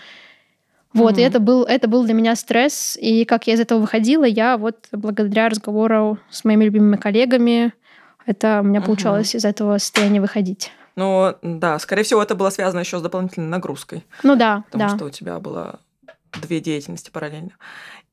Вот, 0.93 1.19
и 1.19 1.21
Мгм. 1.21 1.27
это 1.27 1.39
был, 1.39 1.63
это 1.63 1.87
был 1.87 2.03
для 2.03 2.15
меня 2.15 2.35
стресс. 2.35 2.97
И 2.99 3.23
как 3.25 3.45
я 3.45 3.53
из 3.53 3.59
этого 3.59 3.79
выходила, 3.79 4.23
я 4.23 4.57
вот 4.57 4.87
благодаря 4.91 5.49
разговору 5.49 6.17
с 6.31 6.43
моими 6.43 6.65
любимыми 6.65 6.95
коллегами, 6.95 7.73
это 8.29 8.59
у 8.61 8.63
меня 8.63 8.79
получалось 8.79 9.33
из 9.33 9.43
этого 9.43 9.79
состояния 9.79 10.21
выходить. 10.21 10.71
Ну, 10.95 11.33
да, 11.41 11.79
скорее 11.79 12.03
всего, 12.03 12.21
это 12.21 12.35
было 12.35 12.51
связано 12.51 12.81
еще 12.81 12.99
с 12.99 13.01
дополнительной 13.01 13.47
нагрузкой, 13.47 14.05
Ну 14.21 14.35
да, 14.35 14.63
потому 14.69 14.89
да. 14.89 14.95
что 14.95 15.05
у 15.05 15.09
тебя 15.09 15.39
было 15.39 15.79
две 16.39 16.59
деятельности 16.59 17.09
параллельно. 17.09 17.51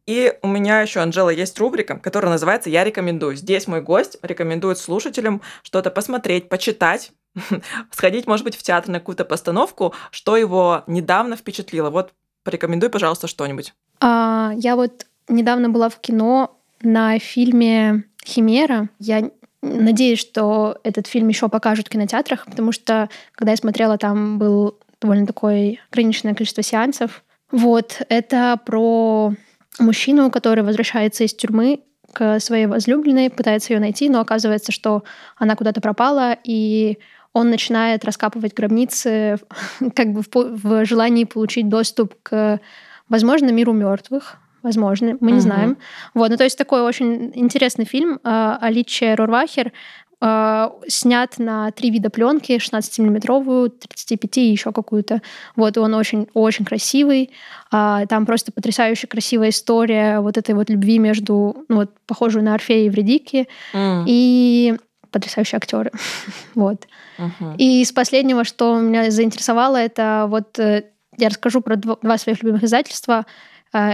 И 0.07 0.39
у 0.41 0.47
меня 0.47 0.81
еще, 0.81 1.01
Анжела, 1.01 1.31
есть 1.31 1.59
рубрика, 1.59 1.99
которая 1.99 2.31
называется 2.31 2.71
«Я 2.71 2.85
рекомендую». 2.85 3.37
Здесь 3.37 3.67
мой 3.67 3.83
гость 3.83 4.19
рекомендует 4.23 4.79
слушателям 4.79 5.43
что-то 5.63 5.91
посмотреть, 5.91 6.49
почитать, 6.49 7.13
сходить, 7.91 8.27
может 8.27 8.45
быть, 8.45 8.57
в 8.57 8.63
театр 8.63 8.89
на 8.89 9.01
какую-то 9.01 9.25
постановку, 9.27 9.93
что 10.11 10.37
его 10.37 10.85
недавно 10.87 11.37
впечатлило. 11.37 11.91
Вот 11.91 12.13
порекомендуй, 12.43 12.89
пожалуйста, 12.89 13.27
что-нибудь. 13.27 13.75
А, 14.01 14.53
я 14.57 14.77
вот 14.77 15.07
недавно 15.29 15.69
была 15.69 15.91
в 15.91 15.99
кино 15.99 16.57
на 16.81 17.19
фильме 17.19 18.05
«Химера». 18.25 18.89
Я 18.99 19.31
надеюсь, 19.63 20.21
что 20.21 20.79
этот 20.83 21.07
фильм 21.07 21.29
еще 21.29 21.49
покажут 21.49 21.87
в 21.87 21.91
кинотеатрах, 21.91 22.47
потому 22.47 22.73
что, 22.73 23.09
когда 23.33 23.53
я 23.53 23.57
смотрела, 23.57 23.99
там 23.99 24.39
был 24.39 24.79
довольно 25.01 25.27
такое 25.27 25.79
ограниченное 25.91 26.35
количество 26.35 26.63
сеансов. 26.63 27.23
Вот, 27.51 28.03
это 28.09 28.59
про 28.65 29.33
мужчину, 29.79 30.31
который 30.31 30.65
возвращается 30.65 31.25
из 31.25 31.35
тюрьмы 31.35 31.81
к 32.13 32.41
своей 32.41 32.67
возлюбленной, 32.67 33.31
пытается 33.31 33.75
ее 33.75 33.81
найти, 33.81 34.09
но 34.09 34.21
оказывается, 34.21 34.73
что 34.73 35.05
она 35.37 35.55
куда-то 35.55 35.81
пропала, 35.81 36.37
и 36.45 36.99
он 37.33 37.51
начинает 37.51 38.05
раскапывать 38.05 38.55
гробницы 38.55 39.39
как 39.95 40.13
бы 40.13 40.23
в, 40.23 40.29
в 40.35 40.87
желании 40.87 41.25
получить 41.25 41.69
доступ 41.69 42.15
к, 42.23 42.61
возможно, 43.09 43.51
миру 43.51 43.73
мертвых. 43.73 44.39
Возможно, 44.67 45.17
мы 45.21 45.31
не 45.31 45.35
Мгм. 45.35 45.41
знаем. 45.41 45.77
Вот, 46.13 46.29
ну 46.31 46.37
то 46.37 46.43
есть 46.43 46.59
такой 46.59 46.81
очень 46.83 47.31
интересный 47.37 47.85
фильм. 47.85 48.19
А, 48.25 48.59
Аличе 48.61 49.15
Рорвахер 49.15 49.73
а, 50.21 50.73
снят 50.89 51.39
на 51.39 51.71
три 51.71 51.91
вида 51.91 52.11
пленки, 52.11 52.59
16-миллиметровую, 52.59 53.69
35 53.71 54.39
и 54.39 54.51
еще 54.51 54.73
какую-то. 54.73 55.23
Вот, 55.55 55.77
и 55.77 55.81
он 55.81 55.95
очень-очень 55.95 56.65
красивый. 56.65 57.31
А, 57.71 58.07
Там 58.07 58.27
просто 58.27 58.51
потрясающе 58.51 59.07
красивая 59.07 59.51
история 59.51 60.19
вот 60.19 60.37
этой 60.37 60.57
вот 60.57 60.69
любви 60.69 60.99
между, 60.99 61.65
ну 61.69 61.77
вот, 61.77 61.91
похожую 62.07 62.45
на 62.45 62.55
Орфея 62.55 62.81
и 62.83 62.85
Евредики, 62.87 63.47
М, 63.73 64.05
и 64.09 64.75
потрясающие 65.13 65.59
актеры. 65.59 65.93
Вот. 66.57 66.89
мгм. 67.19 67.55
И 67.57 67.83
из 67.83 67.93
последнего, 67.93 68.43
что 68.43 68.81
меня 68.81 69.11
заинтересовало, 69.13 69.77
это 69.77 70.27
вот 70.29 70.59
э, 70.59 70.83
я 71.19 71.29
расскажу 71.29 71.61
про 71.61 71.77
два 71.77 72.19
своих 72.19 72.43
любимых 72.43 72.65
издательства, 72.65 73.21
э, 73.21 73.25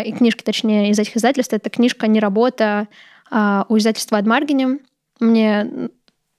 и 0.03 0.13
книжки, 0.13 0.43
точнее, 0.43 0.91
из 0.91 0.99
этих 0.99 1.17
издательств. 1.17 1.53
Это 1.53 1.71
книжка 1.71 2.07
«Не 2.07 2.21
работа» 2.21 2.89
а, 3.31 3.67
у 3.69 3.77
издательства 3.79 4.19
«Адмаргине». 4.19 4.79
Мне 5.21 5.91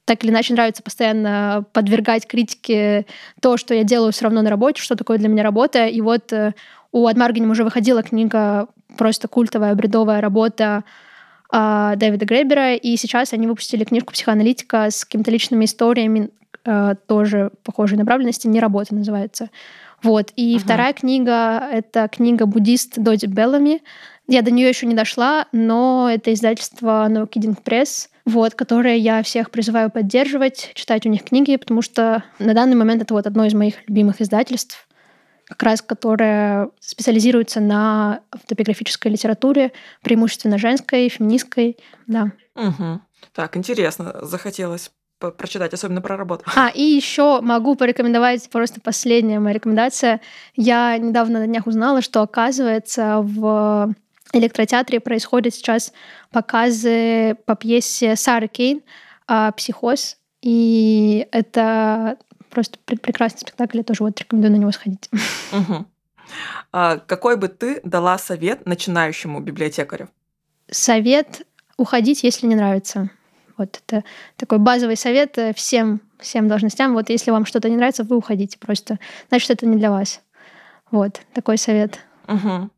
так 0.05 0.23
или 0.23 0.31
иначе 0.31 0.53
нравится 0.53 0.83
постоянно 0.83 1.65
подвергать 1.71 2.27
критике 2.27 3.05
то, 3.41 3.57
что 3.57 3.73
я 3.73 3.83
делаю 3.83 4.11
все 4.11 4.25
равно 4.25 4.41
на 4.41 4.49
работе, 4.49 4.81
что 4.81 4.95
такое 4.95 5.17
для 5.17 5.29
меня 5.29 5.43
работа. 5.43 5.87
И 5.87 6.01
вот 6.01 6.33
э, 6.33 6.53
у 6.91 7.07
Адмаргинем 7.07 7.51
уже 7.51 7.63
выходила 7.63 8.03
книга 8.03 8.67
просто 8.97 9.27
культовая, 9.27 9.73
бредовая 9.75 10.19
работа 10.19 10.83
э, 11.53 11.93
Дэвида 11.95 12.25
Грейбера, 12.25 12.75
и 12.75 12.97
сейчас 12.97 13.33
они 13.33 13.47
выпустили 13.47 13.85
книжку 13.85 14.13
«Психоаналитика» 14.13 14.91
с 14.91 15.05
какими-то 15.05 15.31
личными 15.31 15.65
историями, 15.65 16.29
э, 16.65 16.95
тоже 17.07 17.51
похожей 17.63 17.97
направленности, 17.97 18.47
«Не 18.47 18.59
работа» 18.59 18.93
называется. 18.93 19.49
Вот. 20.03 20.31
И 20.35 20.55
uh-huh. 20.55 20.59
вторая 20.59 20.93
книга— 20.93 21.67
это 21.71 22.07
книга 22.07 22.45
«Буддист» 22.45 22.97
Доди 22.97 23.25
Беллами. 23.25 23.81
Я 24.27 24.41
до 24.41 24.51
нее 24.51 24.69
еще 24.69 24.85
не 24.85 24.95
дошла, 24.95 25.47
но 25.51 26.09
это 26.11 26.33
издательство 26.33 27.07
No 27.09 27.27
Kidding 27.27 27.61
Press, 27.61 28.09
вот, 28.25 28.53
которое 28.53 28.95
я 28.97 29.23
всех 29.23 29.51
призываю 29.51 29.89
поддерживать, 29.89 30.71
читать 30.75 31.05
у 31.05 31.09
них 31.09 31.23
книги, 31.23 31.55
потому 31.57 31.81
что 31.81 32.23
на 32.39 32.53
данный 32.53 32.75
момент 32.75 33.01
это 33.01 33.13
вот 33.13 33.27
одно 33.27 33.45
из 33.45 33.53
моих 33.53 33.87
любимых 33.87 34.21
издательств 34.21 34.87
как 35.45 35.61
раз 35.63 35.81
которая 35.81 36.69
специализируется 36.79 37.59
на 37.59 38.21
автобиографической 38.31 39.11
литературе, 39.11 39.71
преимущественно 40.01 40.57
женской, 40.57 41.09
феминистской, 41.09 41.77
да. 42.07 42.31
Угу. 42.55 43.01
Так, 43.33 43.57
интересно, 43.57 44.19
захотелось 44.21 44.91
прочитать, 45.31 45.73
особенно 45.73 46.01
про 46.01 46.17
работу. 46.17 46.43
А, 46.55 46.69
и 46.69 46.81
еще 46.81 47.41
могу 47.41 47.75
порекомендовать 47.75 48.49
просто 48.49 48.81
последняя 48.81 49.39
моя 49.39 49.55
рекомендация. 49.55 50.21
Я 50.55 50.97
недавно 50.97 51.39
на 51.39 51.47
днях 51.47 51.67
узнала, 51.67 52.01
что 52.01 52.21
оказывается 52.21 53.19
в 53.21 53.93
электротеатре 54.33 54.99
происходят 54.99 55.53
сейчас 55.53 55.93
показы 56.31 57.35
по 57.45 57.55
пьесе 57.55 58.15
Сары 58.15 58.47
Кейн 58.47 58.81
«Психоз». 59.55 60.17
И 60.41 61.27
это 61.31 62.17
Просто 62.53 62.77
прекрасный 62.85 63.39
спектакль, 63.39 63.77
я 63.77 63.83
тоже 63.83 64.03
вот 64.03 64.19
рекомендую 64.19 64.51
на 64.51 64.57
него 64.57 64.71
сходить. 64.71 65.09
Угу. 65.51 65.85
А 66.71 66.97
какой 66.97 67.35
бы 67.35 67.47
ты 67.47 67.81
дала 67.83 68.19
совет 68.19 68.67
начинающему 68.67 69.39
библиотекарю? 69.39 70.09
Совет 70.69 71.47
уходить, 71.77 72.23
если 72.23 72.45
не 72.45 72.53
нравится. 72.53 73.09
Вот 73.63 73.81
это 73.85 74.03
такой 74.35 74.59
базовый 74.59 74.97
совет 74.97 75.37
э, 75.37 75.53
всем, 75.53 76.01
всем 76.19 76.47
должностям. 76.47 76.93
Вот 76.93 77.09
если 77.09 77.31
вам 77.31 77.45
что-то 77.45 77.69
не 77.69 77.77
нравится, 77.77 78.03
вы 78.03 78.17
уходите 78.17 78.57
просто. 78.59 78.99
Значит, 79.29 79.51
это 79.51 79.65
не 79.65 79.77
для 79.77 79.89
вас. 79.89 80.21
Вот 80.91 81.21
такой 81.33 81.57
совет. 81.57 81.99
Угу. 82.27 82.69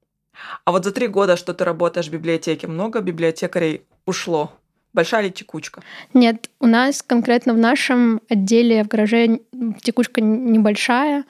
А 0.63 0.71
вот 0.71 0.83
за 0.83 0.91
три 0.91 1.07
года, 1.07 1.37
что 1.37 1.53
ты 1.53 1.63
работаешь 1.63 2.07
в 2.07 2.11
библиотеке, 2.11 2.67
много 2.67 3.01
библиотекарей 3.01 3.81
ушло? 4.05 4.51
Большая 4.93 5.23
ли 5.23 5.31
текучка? 5.31 5.81
Нет, 6.13 6.49
у 6.59 6.67
нас 6.67 7.01
конкретно 7.01 7.53
в 7.53 7.57
нашем 7.57 8.21
отделе 8.29 8.83
в 8.83 8.87
гараже 8.87 9.41
текучка 9.81 10.21
небольшая. 10.21 11.25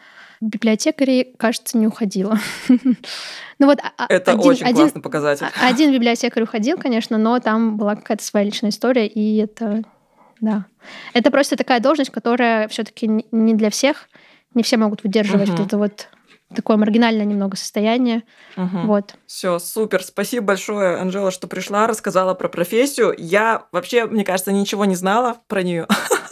Библиотекарей, 0.45 1.34
кажется, 1.38 1.77
не 1.77 1.88
уходила. 1.88 2.38
ну 2.69 3.65
вот, 3.65 3.79
а, 3.97 4.05
Это 4.10 4.34
один, 4.34 4.45
очень 4.45 4.65
один, 4.65 4.75
классный 4.75 5.01
показатель. 5.01 5.47
А, 5.60 5.67
один 5.67 5.91
библиотекарь 5.91 6.43
уходил, 6.43 6.77
конечно, 6.77 7.17
но 7.17 7.39
там 7.39 7.77
была 7.77 7.95
какая-то 7.95 8.23
своя 8.23 8.45
личная 8.45 8.69
история, 8.69 9.08
и 9.08 9.38
это, 9.38 9.84
да. 10.39 10.65
Это 11.13 11.31
просто 11.31 11.55
такая 11.55 11.79
должность, 11.79 12.12
которая 12.12 12.67
все 12.67 12.84
таки 12.84 13.08
не 13.31 13.53
для 13.53 13.69
всех. 13.69 14.08
Не 14.53 14.63
все 14.63 14.77
могут 14.77 15.03
выдерживать 15.03 15.49
угу. 15.49 15.58
вот 15.58 15.67
это 15.67 15.77
вот 15.77 16.08
такое 16.53 16.77
маргинальное 16.77 17.25
немного 17.25 17.58
состояние. 17.58 18.23
Угу. 18.55 18.77
Вот. 18.86 19.15
Все, 19.25 19.60
супер. 19.60 20.03
Спасибо 20.03 20.45
большое, 20.45 20.97
Анжела, 20.97 21.31
что 21.31 21.47
пришла, 21.47 21.88
рассказала 21.88 22.34
про 22.36 22.47
профессию. 22.47 23.15
Я 23.17 23.65
вообще, 23.71 24.05
мне 24.05 24.23
кажется, 24.23 24.51
ничего 24.51 24.86
не 24.86 24.95
знала 24.95 25.38
про 25.47 25.63
нее. 25.63 25.88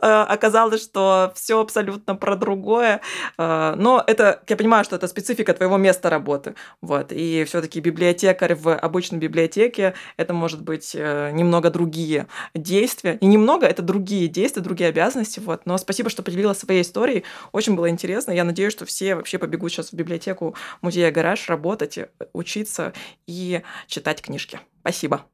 Э, 0.00 0.22
оказалось, 0.22 0.82
что 0.82 1.32
все 1.34 1.60
абсолютно 1.60 2.16
про 2.16 2.36
другое. 2.36 3.00
Э, 3.38 3.74
но 3.76 4.02
это, 4.06 4.42
я 4.48 4.56
понимаю, 4.56 4.84
что 4.84 4.96
это 4.96 5.08
специфика 5.08 5.54
твоего 5.54 5.76
места 5.76 6.10
работы. 6.10 6.54
Вот. 6.80 7.12
И 7.12 7.44
все-таки 7.44 7.80
библиотекарь 7.80 8.54
в 8.54 8.74
обычной 8.74 9.18
библиотеке 9.18 9.94
это 10.16 10.34
может 10.34 10.62
быть 10.62 10.92
э, 10.94 11.30
немного 11.32 11.70
другие 11.70 12.26
действия. 12.54 13.18
И 13.20 13.26
немного 13.26 13.66
это 13.66 13.82
другие 13.82 14.28
действия, 14.28 14.62
другие 14.62 14.88
обязанности. 14.88 15.40
Вот. 15.40 15.66
Но 15.66 15.78
спасибо, 15.78 16.10
что 16.10 16.22
поделилась 16.22 16.58
своей 16.58 16.82
историей. 16.82 17.24
Очень 17.52 17.74
было 17.74 17.88
интересно. 17.88 18.32
Я 18.32 18.44
надеюсь, 18.44 18.72
что 18.72 18.86
все 18.86 19.14
вообще 19.14 19.38
побегут 19.38 19.72
сейчас 19.72 19.90
в 19.90 19.94
библиотеку 19.94 20.54
музея 20.82 21.10
гараж 21.10 21.48
работать, 21.48 21.98
учиться 22.32 22.92
и 23.26 23.62
читать 23.86 24.22
книжки. 24.22 24.60
Спасибо. 24.80 25.24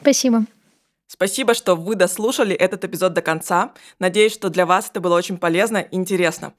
Спасибо. 0.00 0.46
Спасибо, 1.06 1.54
что 1.54 1.76
вы 1.76 1.94
дослушали 1.94 2.54
этот 2.54 2.84
эпизод 2.84 3.12
до 3.12 3.22
конца. 3.22 3.72
Надеюсь, 3.98 4.32
что 4.32 4.48
для 4.48 4.66
вас 4.66 4.88
это 4.90 5.00
было 5.00 5.16
очень 5.16 5.38
полезно 5.38 5.78
и 5.78 5.94
интересно. 5.96 6.54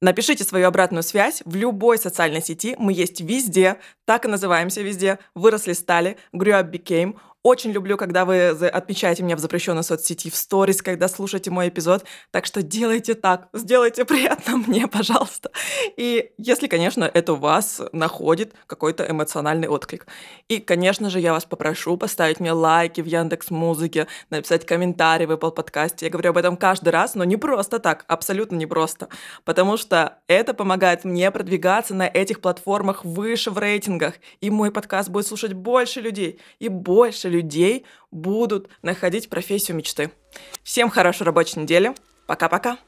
Напишите 0.00 0.44
свою 0.44 0.66
обратную 0.66 1.02
связь 1.02 1.40
в 1.44 1.54
любой 1.54 1.98
социальной 1.98 2.42
сети. 2.42 2.76
Мы 2.78 2.92
есть 2.92 3.20
везде, 3.20 3.78
так 4.04 4.24
и 4.24 4.28
называемся 4.28 4.82
везде. 4.82 5.18
Выросли, 5.34 5.72
стали, 5.72 6.18
grew 6.34 6.60
up, 6.60 6.70
became. 6.70 7.16
Очень 7.46 7.72
люблю, 7.72 7.98
когда 7.98 8.24
вы 8.24 8.48
отмечаете 8.48 9.22
меня 9.22 9.36
в 9.36 9.38
запрещенной 9.38 9.84
соцсети, 9.84 10.30
в 10.30 10.34
сторис, 10.34 10.80
когда 10.80 11.08
слушаете 11.08 11.50
мой 11.50 11.68
эпизод. 11.68 12.06
Так 12.30 12.46
что 12.46 12.62
делайте 12.62 13.12
так, 13.12 13.48
сделайте 13.52 14.04
приятно 14.06 14.56
мне, 14.56 14.88
пожалуйста. 14.88 15.50
И 15.98 16.30
если, 16.38 16.68
конечно, 16.68 17.04
это 17.04 17.34
у 17.34 17.36
вас 17.36 17.82
находит 17.92 18.54
какой-то 18.66 19.06
эмоциональный 19.06 19.68
отклик. 19.68 20.06
И, 20.48 20.58
конечно 20.58 21.10
же, 21.10 21.20
я 21.20 21.34
вас 21.34 21.44
попрошу 21.44 21.98
поставить 21.98 22.40
мне 22.40 22.52
лайки 22.52 23.02
в 23.02 23.04
Яндекс 23.04 23.50
Музыке, 23.50 24.06
написать 24.30 24.64
комментарий 24.64 25.26
в 25.26 25.32
Apple 25.32 25.52
подкасте. 25.52 26.06
Я 26.06 26.10
говорю 26.10 26.30
об 26.30 26.38
этом 26.38 26.56
каждый 26.56 26.88
раз, 26.88 27.14
но 27.14 27.24
не 27.24 27.36
просто 27.36 27.78
так, 27.78 28.06
абсолютно 28.08 28.56
не 28.56 28.64
просто. 28.64 29.08
Потому 29.44 29.76
что 29.76 30.16
это 30.28 30.54
помогает 30.54 31.04
мне 31.04 31.30
продвигаться 31.30 31.94
на 31.94 32.08
этих 32.08 32.40
платформах 32.40 33.04
выше 33.04 33.50
в 33.50 33.58
рейтингах. 33.58 34.14
И 34.40 34.48
мой 34.48 34.70
подкаст 34.70 35.10
будет 35.10 35.26
слушать 35.26 35.52
больше 35.52 36.00
людей 36.00 36.40
и 36.58 36.68
больше 36.68 37.33
людей 37.34 37.84
будут 38.10 38.68
находить 38.82 39.28
профессию 39.28 39.76
мечты. 39.76 40.10
Всем 40.62 40.88
хорошей 40.88 41.24
рабочей 41.24 41.60
недели. 41.60 41.94
Пока-пока. 42.26 42.78